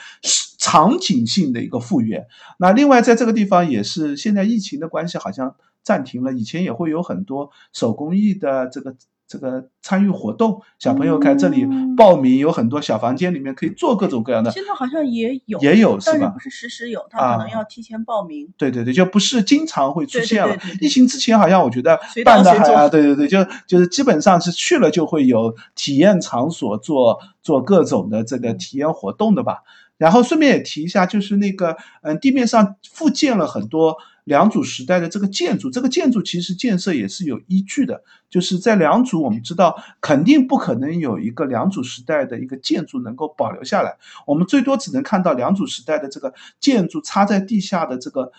[0.59, 2.27] 场景性的一个复原。
[2.59, 6.31] 那另外，在这个地方也是现在疫情的关系，好像暂停了。
[6.31, 8.95] 以前也会有很多手工艺的这个。
[9.27, 14.49] 这个参与活动，小朋友在这里报名，有很多小房间里面可以做各种各样的。
[14.51, 16.29] 现在好像也有，也有是吧？
[16.29, 18.47] 不是时时有，他可能要提前报名。
[18.57, 20.55] 对对对，就不是经常会出现了。
[20.79, 29.63] 疫情之前好像我觉得办的还啊，对对对，就就是基本上是去了就会有体验场所做做各种的这个体验活动的吧。
[29.97, 33.97] 然后顺便也提一下，就是那个嗯，地面上复建了很多。
[34.27, 38.03] 良渚时代的这个建筑，这个建筑其实建设也是有依据的。
[38.29, 48.33] 就是在良渚，我们知道肯定不可能有一个良渚时代的一个建筑能够保留下来，我们最多只能看到良渚时代的这个建筑插在地下的这个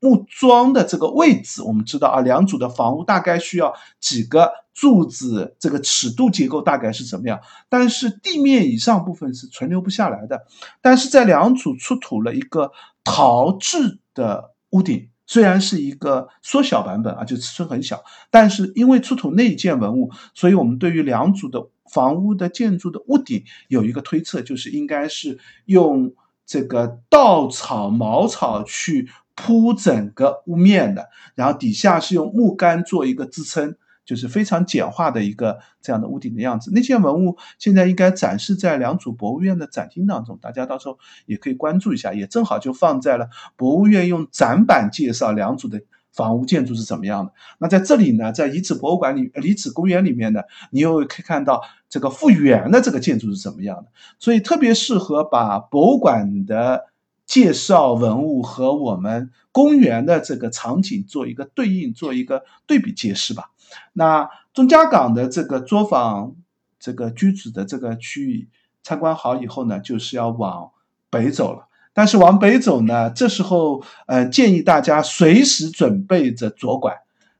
[0.00, 1.62] 木桩的这个位置。
[1.62, 7.38] 我们知道啊，良渚的房屋大概需要几个柱子，这个尺度结构大概是怎么样？
[7.68, 10.46] 但是地面以上部分是存留不下来的。
[10.80, 12.72] 但是在良渚出土了一个
[13.04, 15.10] 陶制的屋顶。
[15.26, 26.12] 虽然是一个缩小版本啊，就尺寸很小，但是因为出土内件文物，所以我们对于两组的房屋的建筑的屋顶有一个推测，就是应该是用
[26.44, 33.76] 这个稻草、茅草去铺整个屋面的，然后底下是用木杆做一个支撑。
[34.04, 36.70] 就是非常简化的一个这样的屋顶的样子。
[36.74, 42.12] 那件文物现在应该展示在良渚博物院的展厅当中，大家到时候也可以关注一下。
[42.12, 45.80] 也正好就放在了博物院用展板介绍良渚的
[46.12, 47.32] 房屋建筑是怎么样的。
[47.58, 53.86] 那在这里呢，在遗址博物馆里、遗址公园里面呢，你又可以看到这个复原的这个建筑是怎么样的。
[54.18, 56.84] 所以特别适合把博物馆的
[57.26, 63.50] 介绍文物和我们公园的这个场景做一个对应，做一个对比揭示吧。
[63.92, 66.34] 那钟家港的这个作坊
[66.78, 68.48] 这个居住的这个区域
[68.82, 70.70] 参观好以后呢，就是要往
[71.10, 71.68] 北走了。
[71.96, 76.92] 但是往北走呢，这时候，呃，建议大家随时准备着左拐，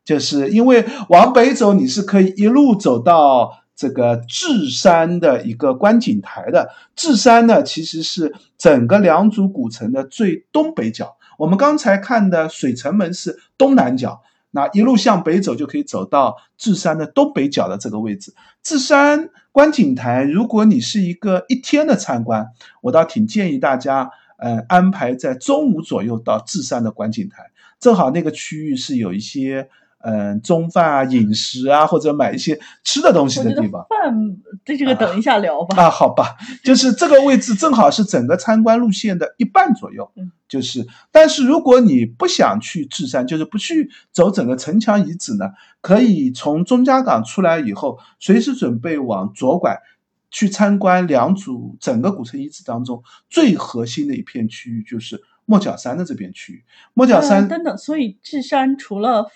[0.05, 6.70] 就是因为往北走，你是可以一路走到这个智山的一个观景台的。
[6.94, 11.16] 智山呢，其实是整个良渚古城的最东北角。
[11.38, 18.34] 我们刚才看的水城门是东南角，那一路向北走，就可以走到智山的东北角的这个位置。
[18.62, 22.48] 智山观景台，如果你是一个一天的参观，
[22.82, 24.10] 我倒挺建议大家。
[24.36, 29.68] 嗯，安排在中午左右到智山的观景台，正好那个区域是有一些
[30.05, 33.84] 嗯中饭啊、饮食啊，或者买一些吃的东西的地方。
[33.88, 35.82] 饭，这这个等一下聊吧。
[35.82, 40.11] 啊，好吧，就是这个位置正好是整个参观路线的一半左右。
[40.16, 45.46] 嗯，就是，但是如果你不想去智山，就是不去走整个城墙遗址呢，
[45.80, 49.80] 可以从钟家港出来以后，随时准备往左拐。
[50.36, 53.00] 去参观两组整个古城遗址当中
[53.30, 56.64] 最核心的一片区域，就是莫角山的这片区域。
[56.92, 59.30] 莫角山等等，所以智山除了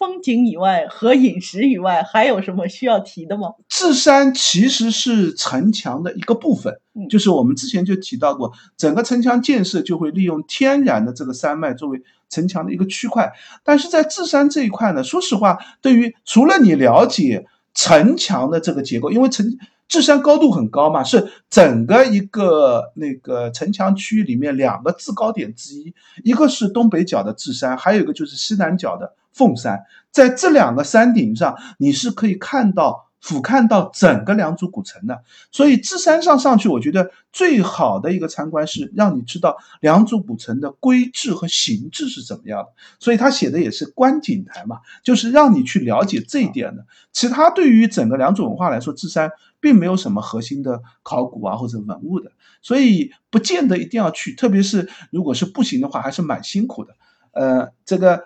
[0.00, 3.52] 风景以外和饮食以外，还有什么需要提的吗？
[3.68, 6.80] 智山其实是城墙的一个部分，
[7.10, 13.30] 就是我们之前就提到过，整个城墙建设就会利用天然的这个山脉作为城墙的一个区块。
[13.62, 17.44] 但是在智山这一块呢，说实话，对于除了你了解
[17.74, 19.58] 城墙的这个结构，因为城。
[19.90, 25.92] 智山高度很高嘛，是整个一个那个城墙区域里面两个制高点之一，
[26.24, 29.78] 一个是东北角的智山，还有一个就是西南角的凤山。
[30.10, 33.10] 在这两个山顶上，你是可以看到。
[33.22, 35.22] 俯瞰到整个良渚古城的，
[35.52, 42.68] 所以智山上上去，我觉得最好的一个参观是让你知道良渚古城的规制和形制是怎么样的。
[42.98, 46.86] 所以他写的也是观景台嘛，就是让你去了解这一点的。
[47.12, 49.30] 其他对于整个良渚文化来说，智山
[49.60, 52.32] 并没有什么核心的考古啊或者文物的，
[52.62, 54.34] 所以不见得一定要去。
[54.34, 56.94] 特别是如果是步行的话，还是蛮辛苦的。
[57.32, 58.24] 呃，这个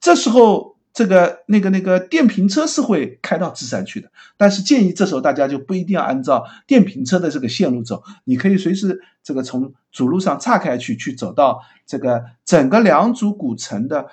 [0.00, 0.72] 这时候。
[0.94, 14.10] 这个那个那个电瓶车是会开到智山去的，但是建议这时候大家就不一定要按照电瓶车的这个线路走，你可以随时这个从主路上岔开去，去走到这个整个良渚古城的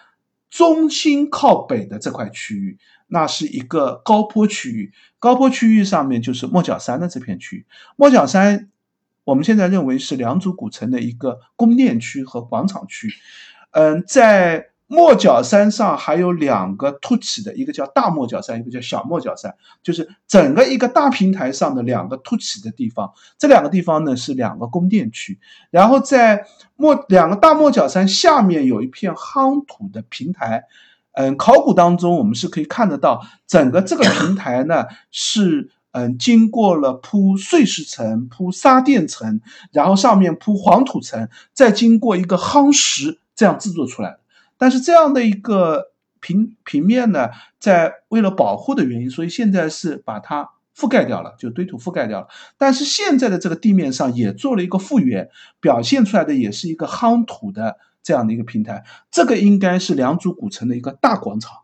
[0.49, 2.77] 中心靠北的这块区域，
[3.09, 7.65] 那是一个高坡区域，高坡区域上面就是莫角山的这片区域。
[7.97, 8.69] 莫角山
[9.25, 13.09] 我们现在认为是良渚古城的一个宫殿区和广场区，
[13.71, 14.69] 嗯，在。
[14.91, 19.53] 莫角山上还有两个凸起的，一个叫大莫角山，一个叫小莫角山，
[19.83, 23.13] 就是整个一个大平台上的两个凸起的地方。
[23.37, 25.37] 这两个地方呢是两个宫殿区。
[25.69, 30.63] 然后在莫两个大莫角山下面有一片夯土的平台。
[31.19, 39.41] 嗯，考古当中我们是可以看得到，整个这个平台呢是嗯经过了铺碎石层、铺沙垫层，
[39.73, 44.19] 然后上面铺黄土层，再经过一个夯实，这样制作出来。
[44.57, 45.91] 但是这样的一个
[46.21, 52.27] 平平面呢，在为了保护的原因，所以现在是把它覆盖掉了，就堆土覆盖掉了。
[52.57, 58.83] 但是现在的这个地面上也做了一个复原，表现出来的也是一个夯土的这样的一个平台。
[59.11, 61.59] 这个应该是良渚古城的一个大广场。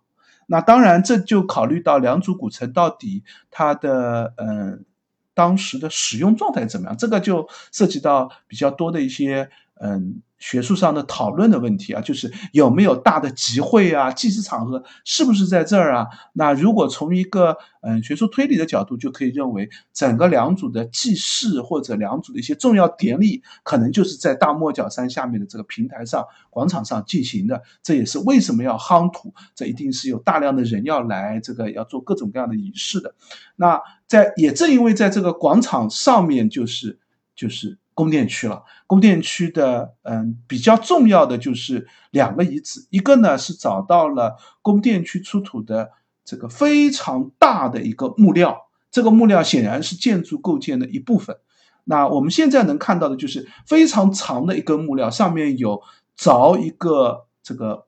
[0.47, 4.85] 那当然，这就考虑到良渚古城到底它的嗯
[5.33, 9.49] 当时的使用状态怎么样，这个就涉及到比较多的一些
[9.81, 10.21] 嗯。
[10.45, 16.05] 学术上的讨论的问题啊，就是有没有大的集会啊、祭祀场合，是不是在这儿啊？
[16.33, 27.63] 那如果从一个嗯学术推理的角度，就可以认为整个良渚的祭祀或者良渚的一些重要典礼，可能就是在大莫角山下面的这个平台上、广场上进行的。
[27.81, 33.15] 这也是为什么要夯土，这一定是有大量的人要来，这个要做各种各样的仪式的。
[33.55, 36.99] 那在也正因为在这个广场上面，就是
[37.35, 37.79] 就是。
[37.95, 45.89] 宫殿区了，宫殿区的嗯比较重要的就是两个遗址，一个呢是找到了宫殿区出土的
[46.23, 51.37] 这个非常大的一个木料，这个木料显然是建筑构件的一部分。
[51.85, 55.81] 那我们现在能看到的就是非常长的一根木料，上面有
[56.17, 57.84] 凿一个这个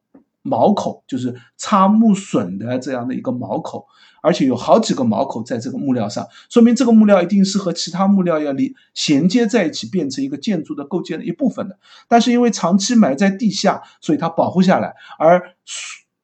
[0.47, 3.85] 毛口，就是插木榫的这样的一个毛口。
[4.19, 11.77] 而且有好几个毛口在这个木料上，说明这个木料一定是和其他木料要连衔接在一起，变成一个建筑的构件的一部分的。
[12.09, 14.95] 但是因为长期埋在地下，所以它保护下来。
[15.19, 15.53] 而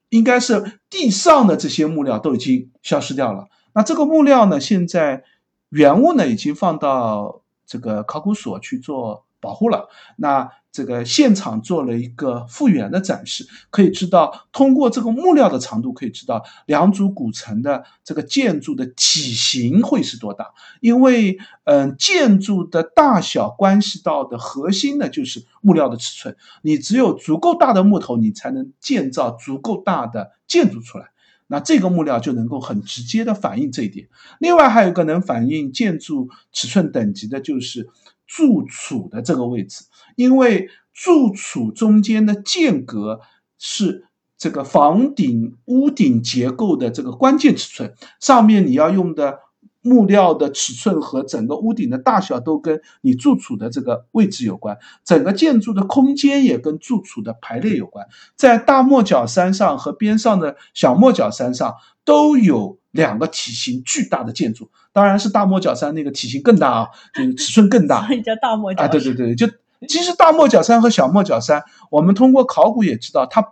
[0.09, 3.47] 应该是地上的这些木料都已经消失掉了。
[3.74, 5.24] 那这个木料呢，现在
[5.69, 9.88] 原物呢已经放到这个考古所去做保护了。
[10.17, 20.51] 那这个现场做了一个复原的展示，可以知道通过这个木料的长度，可以知道良渚古城的这个建筑的体型会是多大。
[20.82, 26.36] 因为，嗯，建筑的大小关系到的核心呢，就是木料的尺寸。
[26.63, 31.11] 你只有足够大的木头，你才能建造足够大的建筑出来。
[31.45, 34.07] 那这个木料就能够很直接的反映这一点。
[34.39, 37.89] 另外，还有一个能反映建筑尺寸等级的，就是
[38.28, 39.86] 住处的这个位置。
[40.15, 43.21] 因为住处中间的间隔
[43.57, 44.07] 是
[44.38, 49.39] 这个房顶屋顶结构的这个关键尺寸，上面你要用的
[49.84, 58.08] 木料的尺寸和整个屋顶的大小都跟你住处的这个位置有关，整个建筑的空间也跟住处的排列有关。
[58.36, 69.48] 在大莫角山上和边上的小莫角山上都有两个体型巨大的建筑，当然是大莫角山那个体型更大啊，就是尺寸更大，所 以叫大莫角啊，对对对，就。
[69.86, 71.62] 其实大莫角山和小莫角山，
[71.92, 73.46] 我们通过考古也知道，它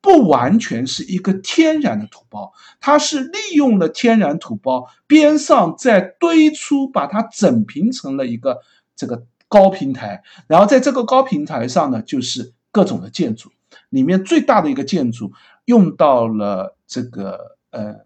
[0.00, 8.60] 不完全是一个天然的土包，它是利用了天然土包边上再堆出，把它整平成了一个
[8.96, 13.50] 这个高平台，然后在这个高平台上呢，就是各种的建筑，
[13.90, 15.32] 里面最大的一个建筑
[15.64, 17.96] 用到了这个呃，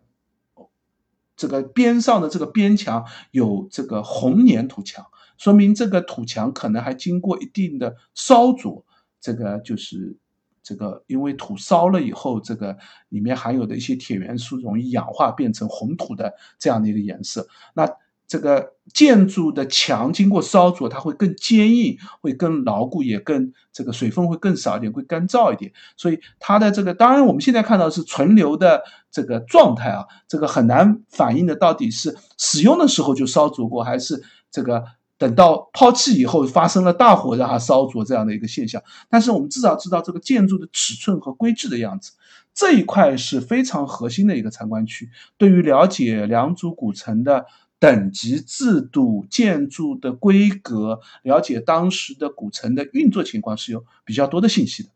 [1.36, 5.06] 这个边上的这个边墙有这个红粘土墙。
[5.36, 8.84] 说明这个土墙可能还经过一定的烧灼，
[9.20, 10.16] 这个就是
[10.64, 12.76] 这个，因为土烧了以后，这个
[13.10, 17.46] 里面含有的一些铁元素容易氧化，变成红土的这样的一个颜色。
[17.74, 17.86] 那
[18.26, 25.70] 这个建筑的墙经过烧灼，它会更坚硬，会更牢固，也更这个水分会更少一点，会干燥一点。
[25.98, 34.82] 所以它的这个，当然我们现在看到是存留的这个状态啊，这个很难反映的到底是使用的时候就烧灼过，还是这个。
[35.16, 42.12] 等到抛弃以后发生了大火让它烧灼这样的一个现象，但是我们至少知道这个建筑的尺寸和规制的样子，
[42.52, 45.08] 这一块是非常核心的一个参观区。
[45.38, 47.46] 对于了解良渚古城的
[47.78, 54.88] 等级制度、建筑的规格，了解当时的古城的运作情况是有比较多的信息的。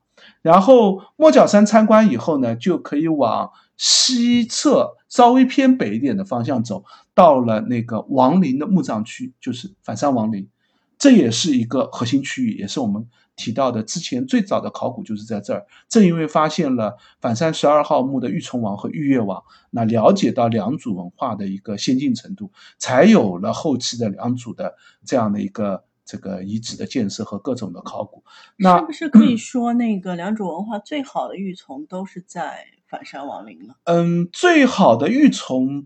[0.42, 3.50] 然后莫角山参观以后呢，就可以往。
[3.78, 10.46] 西侧稍微偏北一点的方向走，到了那个王陵的墓葬区，就是反山王陵，
[10.98, 15.64] 这也是一个核心区域，也是我们提到的之前最早的考古就是在这儿。
[15.88, 24.74] 正因为发现了反山十二号墓的玉琮王和玉月王，那了解到良渚文化的一个先进程度，才有了后期的良渚的
[25.06, 28.24] 这样的一个这个遗址的建设和各种的考古。
[28.56, 32.64] 那是不是可以说，那个良渚文化最好的玉琮都是在？
[32.90, 33.76] 反山王陵了。
[33.84, 35.84] 嗯，最好的玉琮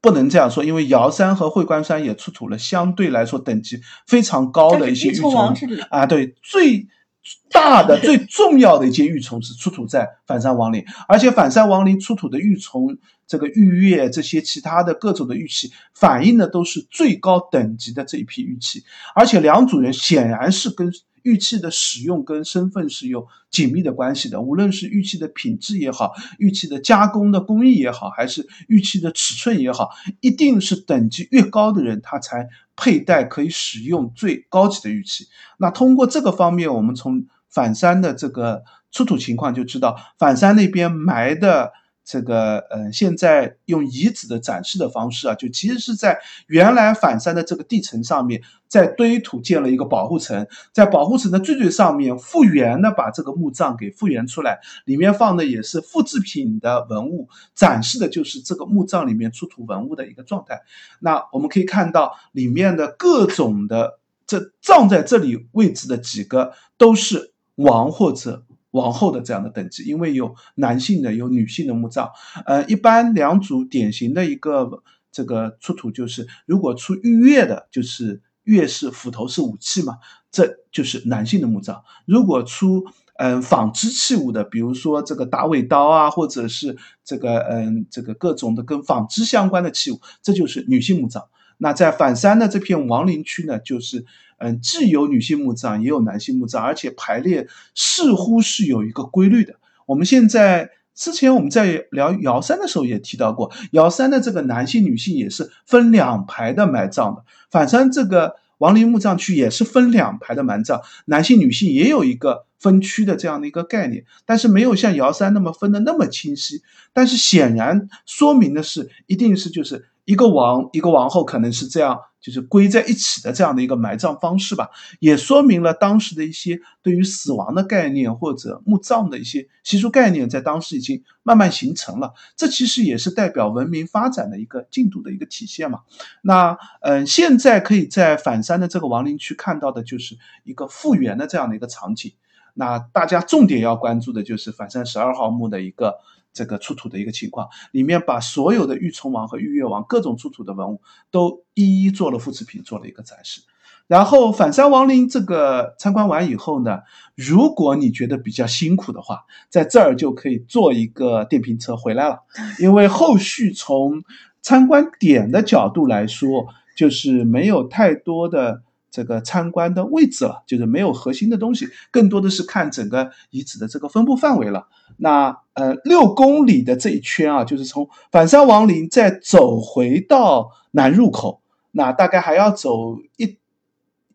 [0.00, 6.06] 不能这样说，因为瑶山和会观山也出土了相对来说等级非常高的一些玉琮啊。
[6.06, 6.88] 对，最
[7.48, 12.98] 大的、最重要的一件玉琮是出土在反山王陵，而且反山王陵出土的玉琮，
[13.30, 18.82] 这个玉钺这些其他的各种的玉器，反映的都是最高等级的这一批玉器，
[19.14, 20.92] 而且两组人显然是跟。
[21.22, 29.90] 玉器的使用跟身份是有紧密的关系的，无论是玉器的品质也好，玉器的加工的工艺也好，还是玉器的尺寸也好，
[30.22, 35.26] 一定是等级越高的人，他才佩戴可以使用最高级的玉器。
[35.58, 41.70] 那通过这个方面，我们从反山的这个出土情况就知道，反山那边埋的。
[42.10, 60.62] 这个呃，现在用遗址的展示的方式啊，就其实是在原来反山的这个地层上面，在堆土建了一个保护层，在保护层的最最上面复原的把这个墓葬给复原出来，里面放的也是复制品的文物，展示的就是这个墓葬里面出土文物的一个状态。
[60.98, 68.42] 那我们可以看到里面的各种的这葬在这里位置的几个都是王或者。
[68.72, 72.10] 王后的这样的等级，因为有男性的，有女性的墓葬。
[72.46, 79.98] 呃，一般两组典型的一个这个出土就是，如果出玉钺的，就是钺是斧头是武器嘛，
[80.30, 81.82] 这就是男性的墓葬。
[82.06, 82.84] 如果出
[83.16, 91.24] 嗯纺织器物的，比如说这个打尾刀啊，或者是这个嗯这个各种的跟纺织相关的器物，这就是女性墓葬。
[91.58, 94.06] 那在反山的这片王陵区呢，就是。
[94.40, 99.54] 嗯，既有女性墓葬，也有男性墓葬，而且排列似乎是有一个规律的。
[99.84, 107.24] 我们现在之前我们在聊瑶山的时候也提到过，瑶山的这个男性、女性也是分两排的埋葬的。
[107.50, 116.62] 反山这个王陵墓葬区也是分两排的埋葬，男性、女性也有一个分区的这样的一个概念，但是没有像瑶山那么分的那么清晰。
[116.92, 121.98] 但是显然说明的是，一定是就是一个王一个王后可能是这样。
[122.20, 132.12] 就是归在一起的这样的一个埋葬方式吧，也说明了当时的一些对于死亡的概念或者墓葬的一些习俗概念，在当时已经慢慢形成了。
[132.36, 135.80] 这其实也是代表文明发展的一个进度的一个体现嘛。
[136.20, 142.12] 那嗯，现在可以在反山的这个王陵区看到的就是一个复原的这样的一个场景。
[142.54, 145.98] 那大家重点要关注的就是反山十二号墓的一个。
[146.32, 150.80] 这个出土的一个情况，里面把所有的玉琮王和玉月王各种出土的文物
[151.10, 153.40] 都一一做了复制品，做了一个展示。
[153.88, 156.82] 然后反山王陵这个参观完以后呢，
[157.16, 162.20] 如果你觉得比较辛苦的话，在这儿就可以坐一个电瓶车回来了，
[162.60, 164.04] 因为后续从
[164.40, 166.46] 参观点的角度来说，
[166.76, 168.62] 就是没有太多的。
[168.90, 174.66] 这个参观的位置了，就是没有核心的东西，更多的是看整个遗址的这个分布范围了。
[174.96, 183.38] 那呃，六公里的这一圈啊，就是从反山王陵再走回到南入口，那大概还要走一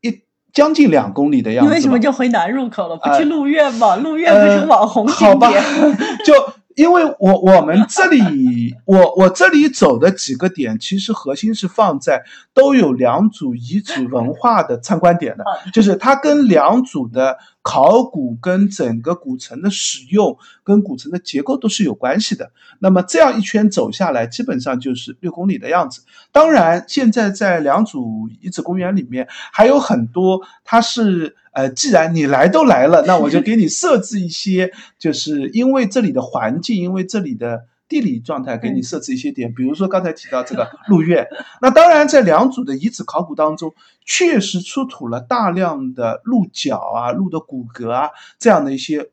[0.01, 0.21] 一
[0.51, 1.69] 将近两公里的样子。
[1.69, 2.97] 你为什么就回南入口了？
[2.97, 3.95] 不去鹿苑吗？
[3.95, 5.63] 鹿苑不是网红景点？
[6.25, 6.33] 就。
[6.75, 12.23] 因为我我们这里 我我这里走的几个点，其实核心是放在
[12.53, 22.51] 都有良渚遗址文化的参观点的，就是它跟良渚的考古跟整个古城的使用跟古城的结构都是有关系的。
[22.77, 26.03] 那么这样一圈走下来，基本上就是六公里的样子。
[26.31, 31.35] 当然，现在在良渚遗址公园里面还有很多，它是。
[31.55, 39.53] 呃，既然你来都来了，那我就给你设置一些，就是因为这里的环境，因为这里的地理状态，给你设置一些点。
[39.53, 41.27] 比如说刚才提到这个鹿苑，
[41.61, 43.73] 那当然在两组的遗址考古当中，
[44.05, 48.09] 确实出土了大量的鹿角啊、鹿的骨骼啊
[48.39, 49.09] 这样的一些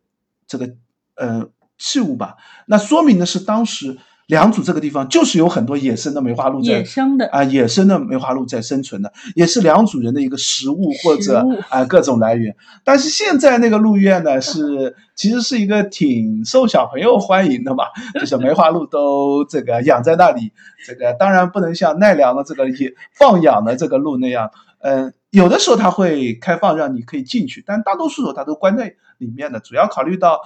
[0.47, 0.75] 这个
[1.17, 1.49] 呃
[1.79, 2.37] 器物吧。
[2.67, 3.99] 那说明的是当时。
[4.27, 12.55] 良渚这个地方就是有很多野生的梅花鹿在野生的啊，野生的梅花鹿在生存的，也是良渚人的一个食物或者啊各种来源。
[12.85, 17.85] 但是现在那个鹿苑呢，是其实是一个挺受小朋友欢迎的嘛，
[18.19, 20.53] 就是梅花鹿都这个养在那里，
[20.87, 24.51] 这个当然不能像奈良的这个野放养的这个鹿那样，
[24.81, 30.41] 嗯，有的时候它会开放让你可以进去，但大多数时候它都关在里面的，主要考虑到。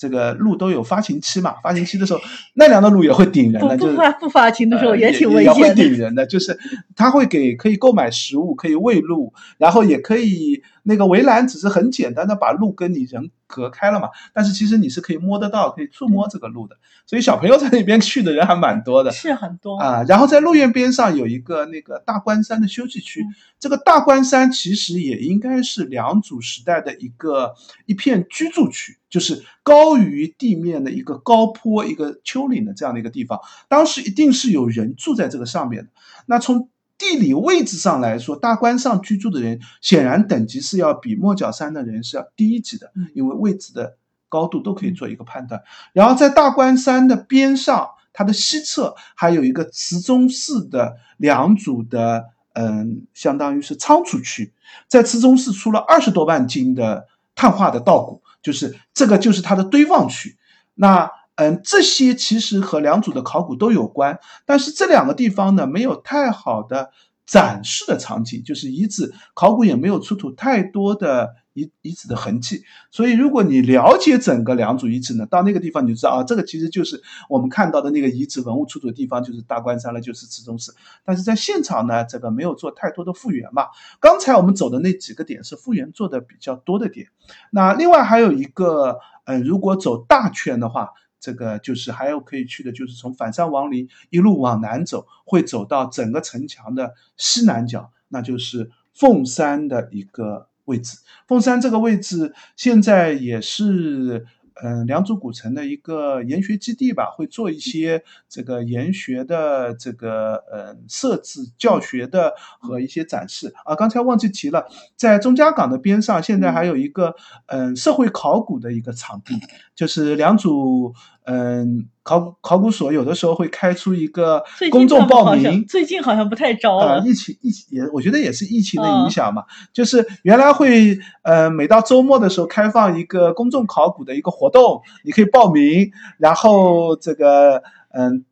[0.00, 1.56] 这个鹿都有发情期嘛？
[1.62, 2.20] 发情期的时候，
[2.54, 5.60] 奈良的鹿也会顶人的，就是不发不发情的时候也挺危险的。
[5.60, 6.58] 也会顶人的，就是
[6.96, 14.08] 它会给可以购买食物，可以喂鹿，然后也可以那个围栏，只是很简单的把鹿跟你人隔开了嘛。
[14.32, 16.76] 但是其实你是可以摸得到，可以触摸这个路的。
[17.06, 20.04] 所以小朋友在那边去的人还蛮多的，是很多啊。
[20.04, 23.26] 然后在路苑边上有一个那个大关山的休息区，
[23.58, 27.54] 这个大关山其实也应该是良渚时代的一个
[27.86, 28.96] 一片居住区。
[29.10, 35.90] 就是高于地面的一个高坡、一个丘陵的这样的一个地方，当时一定是有人住在这个上面的。
[36.26, 36.68] 那从
[37.00, 43.96] 地理位置上来说，大关上居住的人显然等级是要比莫角山的人是要低一级的，因为位置的
[44.28, 45.62] 高度都可以做一个判断。
[45.94, 54.52] 然后在大关山的边上，它的西侧还有一个慈中寺的两组的，嗯，相当于是仓储区，
[54.86, 58.22] 在池中寺出了二十多万斤的碳化的稻谷。
[58.42, 60.36] 就是这个，就是它的堆放区。
[60.74, 61.10] 那
[61.40, 66.90] 嗯，这些其实和良渚的考古都有关，但是这两个地方呢，没有太好的
[67.24, 71.30] 展示的场景，就是遗址考古也没有出土太多的。
[71.52, 72.62] 遗遗址的痕迹，
[72.92, 80.72] 所以如果你了解整个良渚遗址呢，到那个地方你就知道啊，这个其实就是我们看到的那个遗址文物出土的地方，就是大关山了，就是慈宗寺。
[81.04, 83.66] 但是在现场呢，这个没有做太多的复原嘛。
[83.98, 87.08] 刚才我们走的那几个点是复原做的比较多的点。
[87.50, 90.90] 那另外还有一个，嗯，如果走大圈的话，
[91.20, 100.48] 这个就是还有可以去的，就是从反山王陵一路往南走，会走到整个城墙的西南角，那就是凤山的一个。
[100.66, 104.24] 位置，凤山这个位置现在也是。
[104.62, 113.52] 嗯，良渚古城的一个研学基地吧，会做一些这个研学的这个呃设置、教学的和一些展示。
[113.64, 113.74] 啊。
[113.74, 117.14] 刚才忘记提了，在钟家港的边上，现在还有一个
[117.46, 119.34] 嗯社会考古的一个场地，
[119.74, 120.92] 就是良渚
[121.24, 127.02] 嗯考古考古所有的时候会开出一个公众报名，最近好像不太招了。
[127.06, 134.50] 疫情疫情也，我觉得也是疫情的影响嘛，就是原来会呃每到周末的时候开放一个公众考古的一个活。
[134.50, 138.24] 动，你可以报名，然后这个嗯，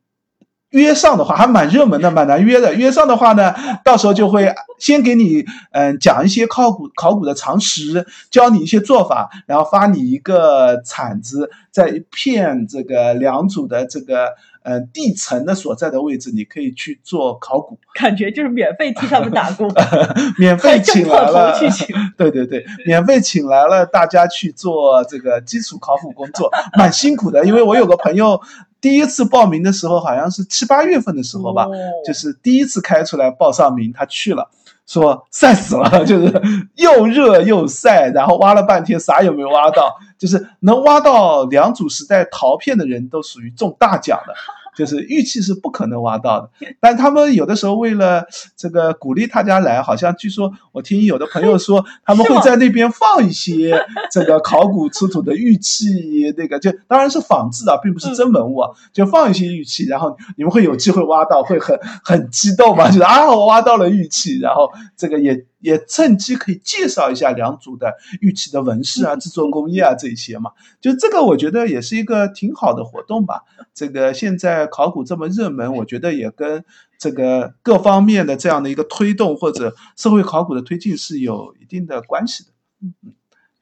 [0.71, 2.73] 约上的话还蛮热门的，蛮难约的。
[2.75, 14.27] 约上的话呢，到时候就会先给你嗯讲一些考古考古的常识，教你一些做法，然后发你一个铲子，在一片这个良渚的这个
[14.61, 17.79] 呃地层的所在的位置，你可以去做考古。
[17.95, 19.67] 感觉就是免费替他们打工，
[20.37, 21.57] 免费请来了
[22.15, 27.43] 对对对，免费请来了大家去做这个基础考古工作，蛮辛苦的。
[27.43, 28.39] 因为我有个朋友。
[28.81, 31.67] 第一次报名的时候，好像是七八月份的时候吧，
[32.05, 34.49] 就是第一次开出来报上名，他去了，
[34.87, 36.41] 说晒死了， 就是
[36.75, 44.33] 又热又晒，然后挖了半天啥也没挖到，就是能挖到良渚时代陶片的人都属于中大奖的。
[44.79, 46.49] 就是玉器是不可能挖到的，
[46.79, 48.25] 但他们有的时候为了
[48.55, 65.45] 这个鼓励大家来，好像据说我听有的朋友说， 他们会在那边放一些这个考古出土的玉器，那个就当然是仿制的，并不是真文物啊，就放一些玉器，然后你们会有机会挖到，会很很激动嘛，就是啊，我挖到了玉器，然后这个也。
[65.59, 73.43] 也趁机可以介绍一下良渚的玉器的纹饰啊、制作工艺啊这些嘛，就这个我觉得也是一个挺好的活动吧。
[73.73, 76.63] 这个现在考古这么热门，我觉得也跟
[76.97, 82.51] 这个各方面的这样的一个推动或者社会考古的推进是有一定的关系的。
[82.81, 83.13] 嗯嗯，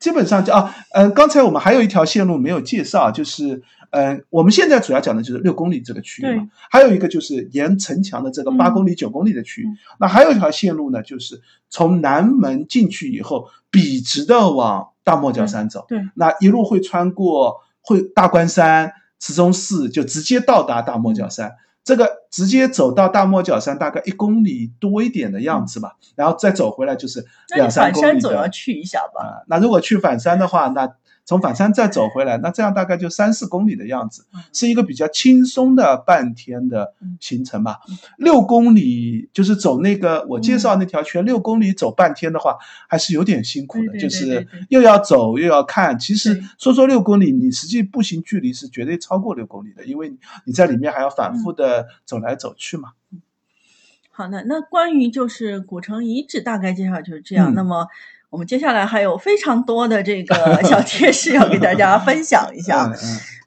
[0.07, 3.61] 基本上就啊，嗯，刚才我们还有一条线路没有介绍，就是。
[3.89, 9.65] 嗯，我们现在主要讲的就是六公里这个区域嘛，还有一个就是沿城墙的这个八公里、九公里的区域。
[9.97, 15.85] 那还有一条线路呢，就是从南门进去以后，笔直的往大莫角山走。
[15.87, 21.55] 对，那一路会穿过会大关山、慈中寺，就直接到达大莫角山。
[21.85, 27.25] 这个直接走到大莫角山大概一公里多一点的样子吧，然后再走回来就是
[27.55, 28.05] 两三公里。
[28.05, 29.23] 反山总要去一下吧？
[29.23, 30.87] 啊，那如果去反山的话，那。
[31.29, 37.79] 从反山再走回来，那这样大概就三四公里的样子，是一个比较轻松的半天的行程吧。
[38.17, 42.55] 六公里就是走那个我介绍那条圈，六公里走半天的话，
[42.87, 45.99] 还是有点辛苦的，就是又要走又要看。
[45.99, 50.09] 其实说说六公里，你实际步行距离是绝对超过六公里的，因为
[50.45, 52.93] 你在里面还要反复的走来走去嘛。
[54.09, 57.53] 好的，那关于就是古城遗址大概介绍就是这样。
[57.53, 57.87] 那么。
[58.29, 60.35] 我们接下来还有非常多的这个
[60.67, 62.91] 小贴士要给大家分享一下。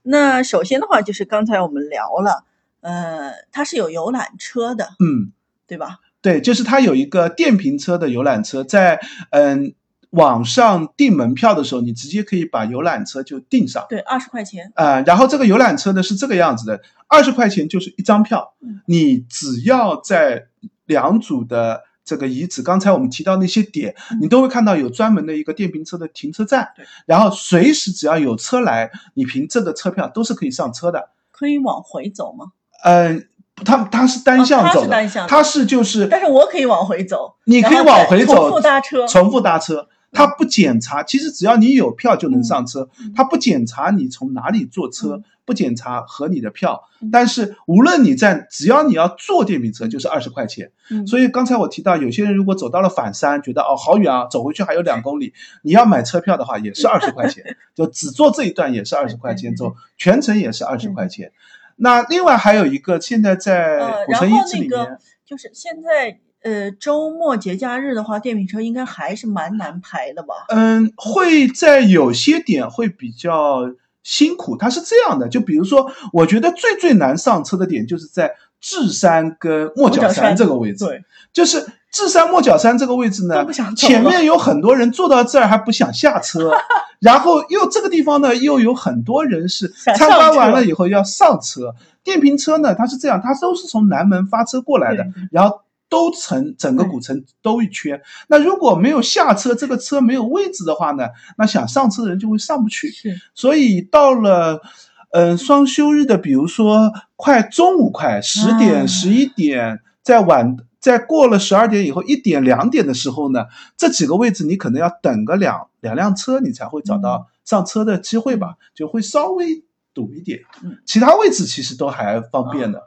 [0.05, 2.45] 那首先的话，就是刚才我们聊了，
[2.81, 5.33] 呃，它是有游览车的，嗯，
[5.67, 5.99] 对吧？
[6.23, 9.75] 对，就是它有一个电瓶车的游览车，在嗯
[10.09, 13.85] 网上订门票的时候，你直接可以把游览车就订上。
[13.91, 14.73] 对，二十块钱。
[14.77, 18.55] 啊，然后这个游览车呢是这个样子的，二十块钱就是一张票，
[18.87, 20.47] 你只要在
[20.87, 21.83] 两组的。
[22.03, 26.71] 这个遗址，刚才我们提到那些点，你都会看到有专门的一个电瓶车的停车站，
[27.07, 31.11] 然后随时只要有车来，你凭这个车票都是可以上车的。
[31.31, 32.47] 可以往回走吗？
[32.83, 33.29] 嗯，
[33.65, 39.89] 它它是单向走的，它是就是，但是我可以往回走，你可以往回走，重复搭车，重复搭车。
[40.13, 42.89] 他不检查，其实只要你有票就能上车。
[43.15, 46.83] 他不检查你从哪里坐车，不检查和你的票。
[47.13, 50.73] 但是无论你在，只要你要坐电瓶车，就是二十块钱。
[51.07, 55.33] 所以刚才我提到，有些人如果走到了反山，觉得哦好远啊，走回去还有两公里，
[55.63, 57.45] 你要买车票的话也是二十块钱，
[57.77, 61.33] 就只坐这一段也是二十块钱，走全程也是二十块钱。
[61.77, 66.19] 那另外还有一个，现在在古城遗址里面，就是现在。
[66.43, 70.35] 呃，周末节假日的话，电瓶车应该还是蛮难排的吧？
[70.49, 73.71] 嗯，会在有些点会比较
[74.03, 74.57] 辛苦。
[74.57, 80.87] 它是这样的，就比如说，我觉得最最难上车的点就是在智山跟莫角山这个位置。
[80.87, 86.51] 对，就是智山莫角山这个位置呢，前面有很多人坐到这儿还不想下车，
[87.01, 91.75] 然后又这个地方呢又有很多人是参观完了以后要上车。
[92.03, 95.61] 电瓶车呢，它是这样，它都是从南门发车过来的，然后。
[95.91, 102.89] 都城整个古城兜一圈，那如果没有下车，这个车没有位置的话呢，那想上车的人就会上不去。
[102.93, 104.63] 是，所以到了，
[105.11, 120.43] 嗯，双休日的，比如说快中午快十点、十一点，在晚在过了十二点以后一点、两点的时候呢，这几个位置你可能要等个两两辆车，你才会找到上车的机会吧，就会稍微堵一点。
[120.63, 122.81] 嗯，其他位置其实都还方便的，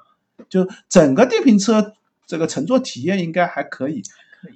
[0.47, 1.91] 就整个电瓶车。
[2.33, 4.01] 这个乘坐体验应该还可以。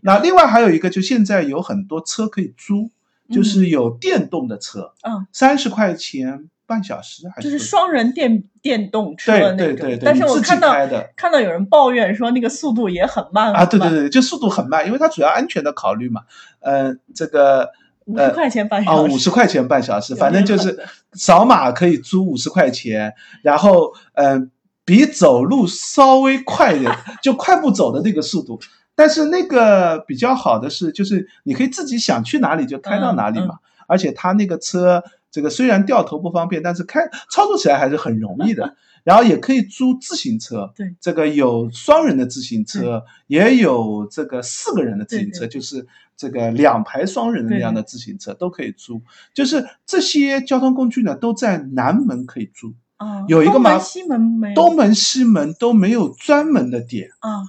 [0.01, 2.89] 那另外还有一个，就现在有很多车可以租，
[3.31, 9.57] 就是有电动的车，嗯，三十块钱半小时，还是就是双人电电动车那种。
[9.57, 9.99] 对对对对。
[10.03, 10.73] 但是我看到
[11.15, 13.63] 看到有人抱怨说那个速度也很慢啊。
[13.63, 16.21] 对对对，就速度很慢，因为它主要安全的考虑嘛。
[16.61, 17.69] 嗯，这个
[18.05, 18.97] 五十块钱半小时。
[18.97, 23.13] 啊，五十块钱半小时，反正就是扫码可以租五十块钱，
[23.43, 24.49] 然后嗯。
[24.87, 28.57] 比走路稍微快一点， 就快步走的那个速度。
[28.95, 33.59] 但是那个比较好的是，就是你可以自己想去哪里就开到哪里嘛。
[33.85, 38.75] 而且它那个车，这个虽然掉头不方便，但是开操作起来还是很容易的。
[39.03, 45.85] 然后也可以租自行车，对，这个有双人的自行车，也有这个四个人的自行车，就是
[46.17, 49.01] 这个两排双人的那样的自行车都可以租。
[49.33, 52.73] 就是这些交通工具呢，都在南门可以租。
[52.97, 57.09] 啊，有一个嘛，西门没，东门西门都没有专门的点。
[57.19, 57.43] 啊，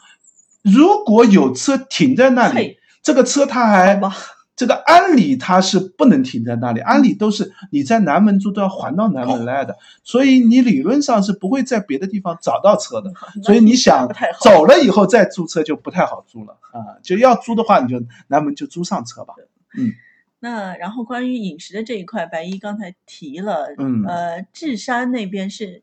[0.62, 4.01] 如果有车停在那里，这个车它还。
[4.59, 13.12] 这个安理它是不能停在那里，安理都是你在南门租都要还到南门来的，所以你理论上是不会在别的地方找到车的，
[13.44, 14.09] 所以你想
[14.40, 19.32] 走了以后再租车就不太好租了啊，就要租的话你就南门就租上车吧。
[19.78, 19.92] 嗯，
[20.41, 25.82] 那然后关于饮食的这一块，白衣刚才提了，嗯，呃，智山那边是。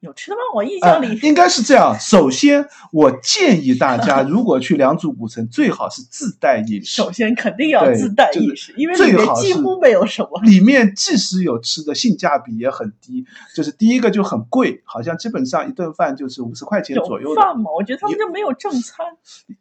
[0.00, 0.42] 有吃的吗？
[0.54, 1.96] 我印象里应该是这样。
[1.98, 7.02] 首先，我建议大家， 如果去良渚古城，最好是自带饮食。
[7.02, 10.38] 首先，肯定要自带饮食，因为里面几乎没有什么。
[10.44, 13.24] 里面即使有吃的，性价比也很低。
[13.54, 17.34] 就是第一个就很贵，好像基本上一顿饭就是五十块钱左右。
[17.34, 17.70] 饭吗？
[17.74, 19.06] 我觉得他们就没有正餐。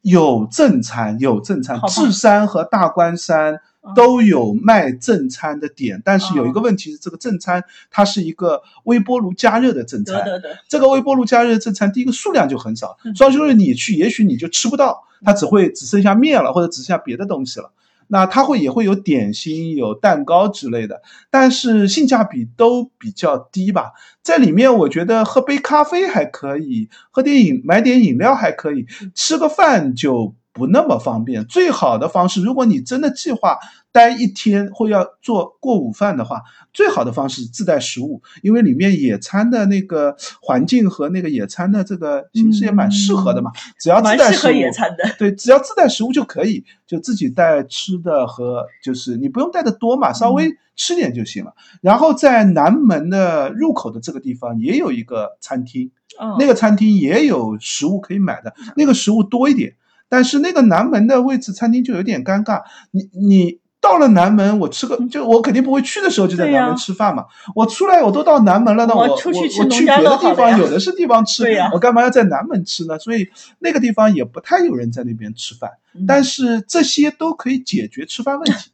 [0.01, 1.79] 有正餐，有正餐。
[1.87, 3.61] 智山和大关山。
[3.93, 10.23] 都有卖正餐的点，但是有一个问题是，这个正餐它是一个微波炉加热的正餐。
[10.23, 17.71] 对对对，这个微波炉加热正餐，第一个数量就很少，双休日你去，也许你就吃不到，它只会只剩下面了，或者只剩下别的东西了。
[18.07, 23.93] 那它会也会有点心、有蛋糕之类的，但是性价比都比较低吧。
[24.21, 30.33] 在里面，我觉得喝杯咖啡还可以，喝点饮买点饮料还可以，吃个饭就。
[30.55, 33.57] 不那么方便，最好的方式，如果你真的计划
[33.91, 36.41] 待一天或要做过午饭的话，
[36.73, 43.51] 最好的方式自带食物，因为里面野餐的那个环境和那个野餐的这个形式也蛮适合的嘛。
[43.81, 45.03] 只要自带食物，野餐的。
[45.19, 51.53] 对，只要自带食物就可以，就自己带吃的和就是你不用带的多嘛，稍微吃点就行了。
[51.81, 55.91] 然后在南门的入口的这个地方也有一个餐厅，
[56.39, 59.75] 那个餐厅也有食物可以买的，那个食物多一点。
[60.07, 67.25] 但是那个南门的位置餐厅就有点尴尬，你你到了南门，我吃个就我肯定不会去的时候就在南门吃饭嘛。
[67.53, 72.97] 我出来我都到南门了，那我我去我去别的地方有的是地方吃，我干嘛要在南门吃呢？
[72.97, 73.29] 所以
[73.59, 75.69] 那个地方也不太有人在那边吃饭。
[76.07, 78.71] 但是这些都可以解决吃饭问题，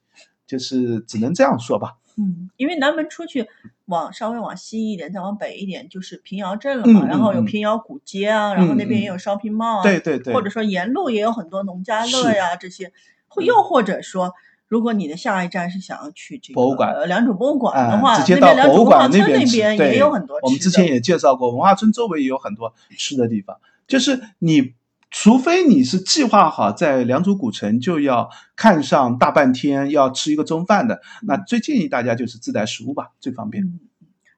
[0.47, 1.95] 就是只能这样说吧。
[2.17, 3.47] 嗯，因为南门出去
[3.85, 12.91] 往稍微往西一点，再往北一点就是平遥镇了嘛，然后有平遥古街啊，然后那边也有 shopping mall 啊，对对对，或者说沿路也有很多农家乐呀这些，
[13.27, 14.33] 或又或者说，
[14.67, 20.39] 如果你的下一站是想要去这个博物馆，良渚博物馆的话，直接到博物馆那边也有很多。
[20.43, 23.57] 我们之前也介绍过，文化村周围也有很多吃的地方，
[23.87, 24.73] 就是你。
[25.11, 33.77] 除非你是计划好在良渚古城就要看上大半天，要吃一个中饭的，那最建议大家就是自带食物吧，最方便。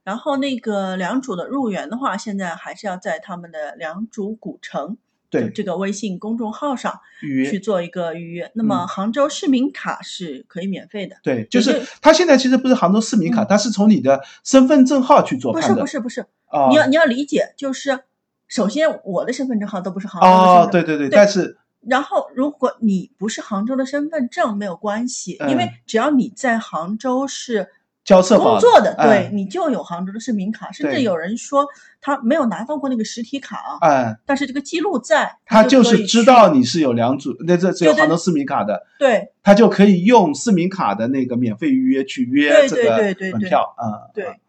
[0.03, 4.97] 然后那个良渚的入园的话，现在还是要在他们的良渚古城
[5.29, 8.51] 对这个微信公众号上预约去做一个预约。
[8.55, 11.17] 那么杭州市民卡是可以免费的。
[11.21, 15.53] 对，就是他现在其实不是杭州市民卡，他是从你的身份证号去做。
[15.53, 16.25] 不是不是不是，
[16.71, 18.05] 你要你要理解就是。
[18.53, 20.69] 首先，我的身份证号都不是杭州的身份证。
[20.69, 27.67] 哦，对对对，但是，然后如果你不是杭州的身份证，没有关系，因为只要你在杭州是
[28.03, 30.71] 交社保工作的，对你就有杭州的市民卡。
[30.71, 31.65] 甚至有人说
[31.99, 42.97] 他没有拿到过那个实体卡啊，哎，但是这个记录在，他就是知道你是有两组，那这只有杭州市民卡的，对，他就可以用市民卡的那个免费预约去约这个
[43.31, 44.13] 门票啊。
[44.13, 44.39] 对，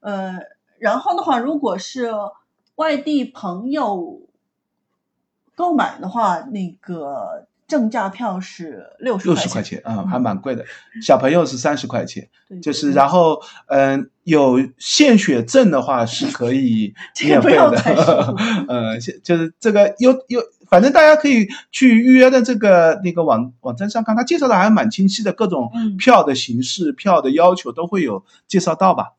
[0.00, 0.36] 呃，
[0.80, 2.10] 然后的话，如果是。
[2.80, 4.22] 外地朋友
[5.54, 10.64] 购买的话，那个正价票是六十六十块钱啊，还蛮贵的。
[11.02, 12.30] 小朋友是三十块钱，
[12.62, 17.76] 就是然后嗯，有献血证的话是可以 免费的。
[18.66, 29.12] 呃，就是这个有有，反正大家可以去预约的这个那个网网站上看，他介绍的还蛮清晰的，各种票的形式、票的要求都会有介绍到吧。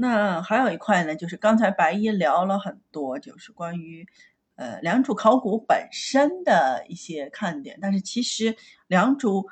[0.00, 4.06] 那还有一块呢，就是刚才白衣聊了很多，就是关于
[4.54, 9.44] 呃良渚考古本身的一些看点，但是其实良渚。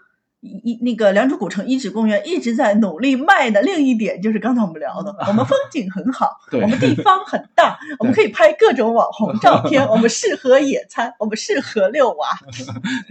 [0.63, 12.29] 一那个良渚古城遗址公园一直在努力卖的另一点就是刚才我们聊的，我们风景很好， 我们地方很大， 我们可以拍各种网红照片， 我们适合野餐，我们适合遛娃。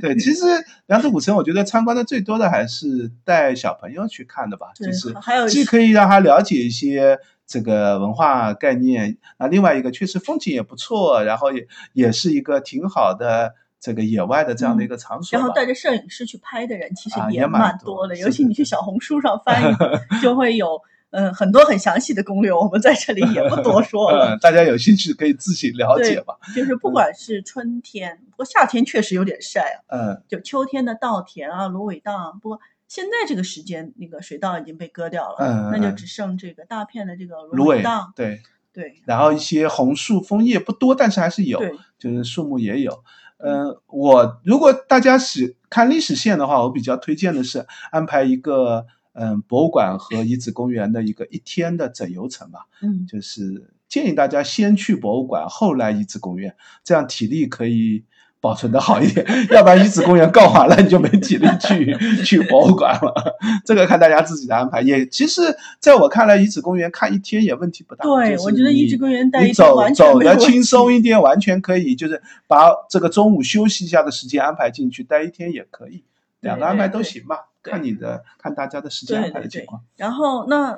[0.01, 0.45] 对，其实
[0.87, 9.17] 良渚古城我觉得参观的最多的还是带小朋友去看的吧，就是还有既可以让他了解一些这个文化概念。
[9.37, 15.37] 那另外一个确实风景也不错，然后也也是一个挺好的这个野外的这样的一个场所。
[15.37, 19.75] 然后带着摄影师去拍的人其实也蛮多的，尤其你去小红书上翻，
[20.21, 20.81] 就会有。
[21.11, 24.37] 嗯，很多很详细的攻略，我们在这里也不多说了。
[24.39, 26.35] 大家有兴趣可以自己了解吧。
[26.53, 29.95] 就是不管是春天，不过夏天确实有点晒啊。
[29.97, 30.23] 嗯。
[30.27, 32.59] 就秋天的稻田啊、芦苇荡，不过
[32.89, 38.11] 现在这个时间，那个水稻已经被割掉了，嗯，那就只剩这个大片的这个芦苇荡。
[38.13, 38.41] 对
[38.73, 39.01] 对。
[39.05, 41.61] 然后一些红树枫叶不多，但是还是有，
[41.97, 42.91] 就是树木也有。
[43.37, 48.85] 嗯，我如果大家喜看历史线的话，我比较推荐的是安排一个。
[49.17, 52.67] 嗯，博物馆和遗址公园的一个一天的整游程吧。
[52.81, 58.03] 嗯，就是建议大家先去博物馆，后来遗址公园，这样体力可以
[58.45, 59.25] 保存的好一点。
[59.49, 63.35] 要不然遗址公园逛完了，你就没体力去 去博物馆了。
[63.65, 64.81] 这个看大家自己的安排。
[64.81, 65.41] 也其实，
[65.79, 68.05] 在我看来，遗址公园看一天也问题不大。
[68.05, 76.03] 对，我觉得遗址公园你走走的轻松一点，完全可以，就是把这个中午休息一下的时间安排进去，待一天也可以，
[76.41, 77.47] 两个安排都行吧。
[77.63, 79.81] 看你的，看大家的时间安排的情况。
[79.97, 80.77] 然后那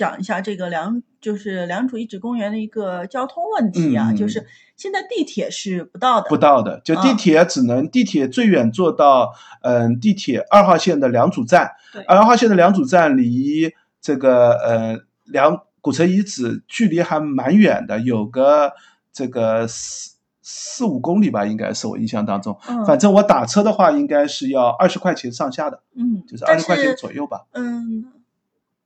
[0.00, 11.72] 讲一下这个良，就是良渚遗址公园的一个交通问题啊，就是现在地铁是不到的，不到的，就地铁只能地铁最远坐到嗯地铁二号线的良渚站，
[12.06, 13.70] 二号线的良渚站离
[14.00, 18.72] 这个呃良古城遗址距离还蛮远的，有个
[19.12, 20.18] 这个四。
[20.42, 22.58] 四五公里吧，应该是我印象当中。
[22.66, 25.80] 嗯，反正我打车的话，应该是要二十块钱上下的。
[25.94, 27.42] 嗯，就是二十块钱左右吧。
[27.52, 28.04] 嗯，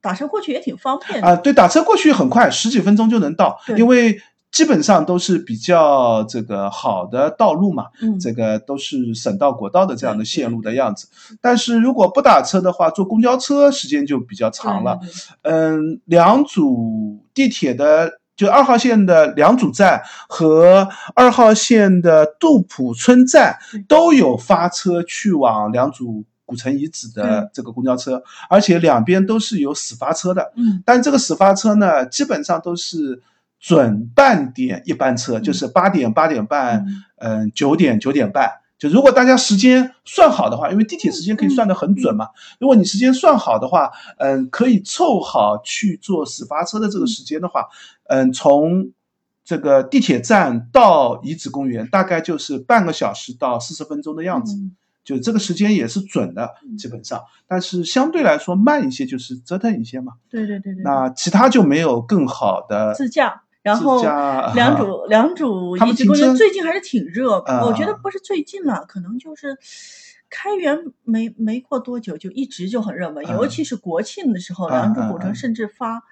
[0.04, 1.24] 打车过去也挺方便。
[1.24, 3.58] 啊，对，打车过去很快，十几分钟就能到。
[3.74, 4.20] 因为
[4.52, 7.86] 基本上都是比较这个好的道路嘛。
[8.02, 11.08] 嗯，这个都是省道、国道的这样的线路的样子。
[11.40, 15.00] 但是如果不打车的话，坐公交车时间就比较长了。
[15.40, 18.20] 嗯，两组地铁的。
[18.36, 30.52] 就二号线的两组站和二号线的杜浦村站都有发车去往良渚古城遗址的这个公交车，而且两边都是有始发车的。
[30.56, 33.22] 嗯，但这个始发车呢，基本上都是
[33.58, 36.84] 准半点一班车，就是八点八点半，
[37.16, 38.50] 嗯，九点九点半。
[38.76, 42.28] 就如果大家时间算好的话，因为地铁时间可以算得很准嘛。
[42.58, 47.66] 如果你时间算好的话，嗯，可以凑好去坐始发车的这个时间的话，
[48.08, 48.90] 嗯，从
[49.44, 54.56] 这个地铁站到遗址公园大概就是半个小时到四十分钟的样子，
[55.04, 57.22] 就这个时间也是准的，基本上。
[57.46, 60.14] 但是相对来说慢一些，就是折腾一些嘛。
[60.30, 60.82] 对对对对。
[60.82, 63.42] 那其他就没有更好的自驾。
[63.62, 69.56] 然后良渚良渚遗址公园最近还是挺热，我觉得不是最近了，可能就是
[70.28, 76.02] 开园没没过多久就一直就很热门，尤其是国庆的时候，良渚古城甚至发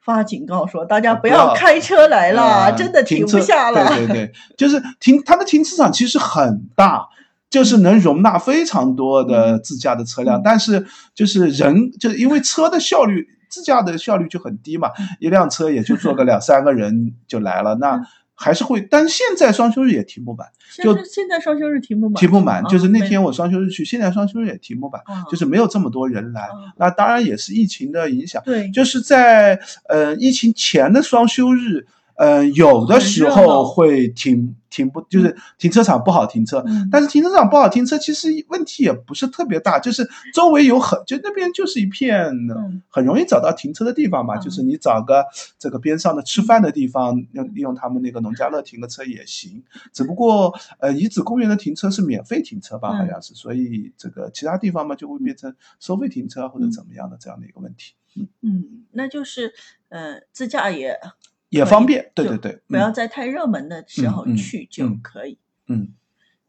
[0.00, 3.88] 发警告说大家不要开车来了，真的停不下了。
[3.88, 7.08] 对对对，就是停它的停车场其实很大，
[7.50, 13.28] 就是能容纳非常多的自驾的车辆，但是就是人就是因为车的效率。
[13.50, 18.00] 自驾的效率就很低嘛，一辆车也就坐个两 三个人就来了，那
[18.32, 18.80] 还是会。
[18.80, 20.46] 但现在双休日也停不满，
[20.80, 22.62] 就现在双休日停不满，停不满。
[22.66, 26.48] 就是那天我双休日去，现在双休日也停不满，就是没有这么多人来。
[26.76, 31.88] 那当然也是疫情的影响，对，就是在呃疫情前的双休日。
[32.20, 36.62] 嗯，有的时候会停停不，就是停车场不好停车。
[36.92, 42.30] 但是停车场不好停车，其实问题也不是特别大，就是周围有很，就那边就是一片
[42.90, 44.36] 很容易找到停车的地方嘛。
[44.36, 45.24] 就是你找个
[45.58, 49.62] 这个边上的吃饭的地方，用利用他们那个农家乐停个车也行。
[49.94, 57.94] 只不过呃，遗址公园的停车是免费停车吧，好像是，所以这个其他地方嘛就会变成收费停车或者怎么样的这样的一个问题。
[58.42, 59.54] 嗯，那就是
[59.88, 61.00] 呃，自驾也。
[61.50, 65.38] 也方便，对对对，不要在太热门的时候去就可以。
[65.66, 65.92] 嗯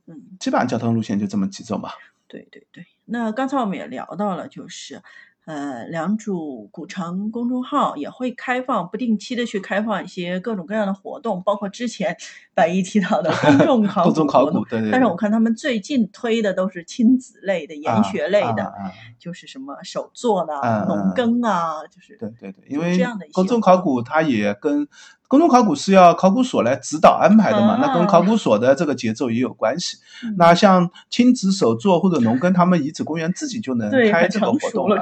[0.08, 1.94] 嗯，基本上交通路线就这么几种吧。
[2.28, 5.02] 对对对，那刚才我们也聊到了，就是。
[5.46, 12.16] 呃，良渚古城公众号也会开放，不定期的去开放一些各种各样的活动，包括之前
[12.54, 14.66] 百一提到的 公众考古活动。
[14.92, 18.72] 但是我看他们最近推的都是亲子类的、研学类的，
[19.18, 20.54] 就是什么手作的、
[20.88, 22.98] 农耕啊，就是对对对，因为
[23.34, 24.88] 公众考古它也跟。
[25.32, 27.78] 公众考古是要考古所来指导安排的嘛？
[27.78, 29.98] 那跟考古所的这个节奏也有关系。
[30.36, 35.00] 那像亲子手作或者农耕，他们遗址公园自己就能开这个活动了，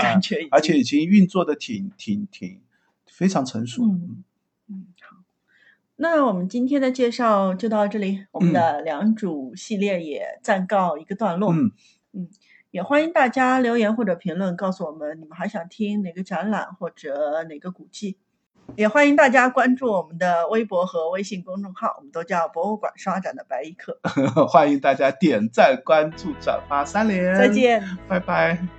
[0.51, 2.61] 而且已经运作的挺挺挺
[3.07, 3.81] 非常成熟。
[3.81, 4.23] 嗯
[4.69, 5.17] 嗯，好，
[5.95, 11.51] 那我们今天的介绍就到这里，我们的良渚系列也暂告一个段落。
[11.51, 11.71] 嗯
[12.13, 12.29] 嗯，
[12.69, 18.17] 也欢迎大家留言或者评论告诉我们，你们还想听哪个展览或者哪个古迹。
[18.75, 23.99] 也欢迎大家关注我们的微博和微信公众号，我们都叫博物馆刷展的白衣客。
[24.47, 27.35] 欢迎大家点赞、关注、转发三连。
[27.35, 28.78] 再见，拜拜。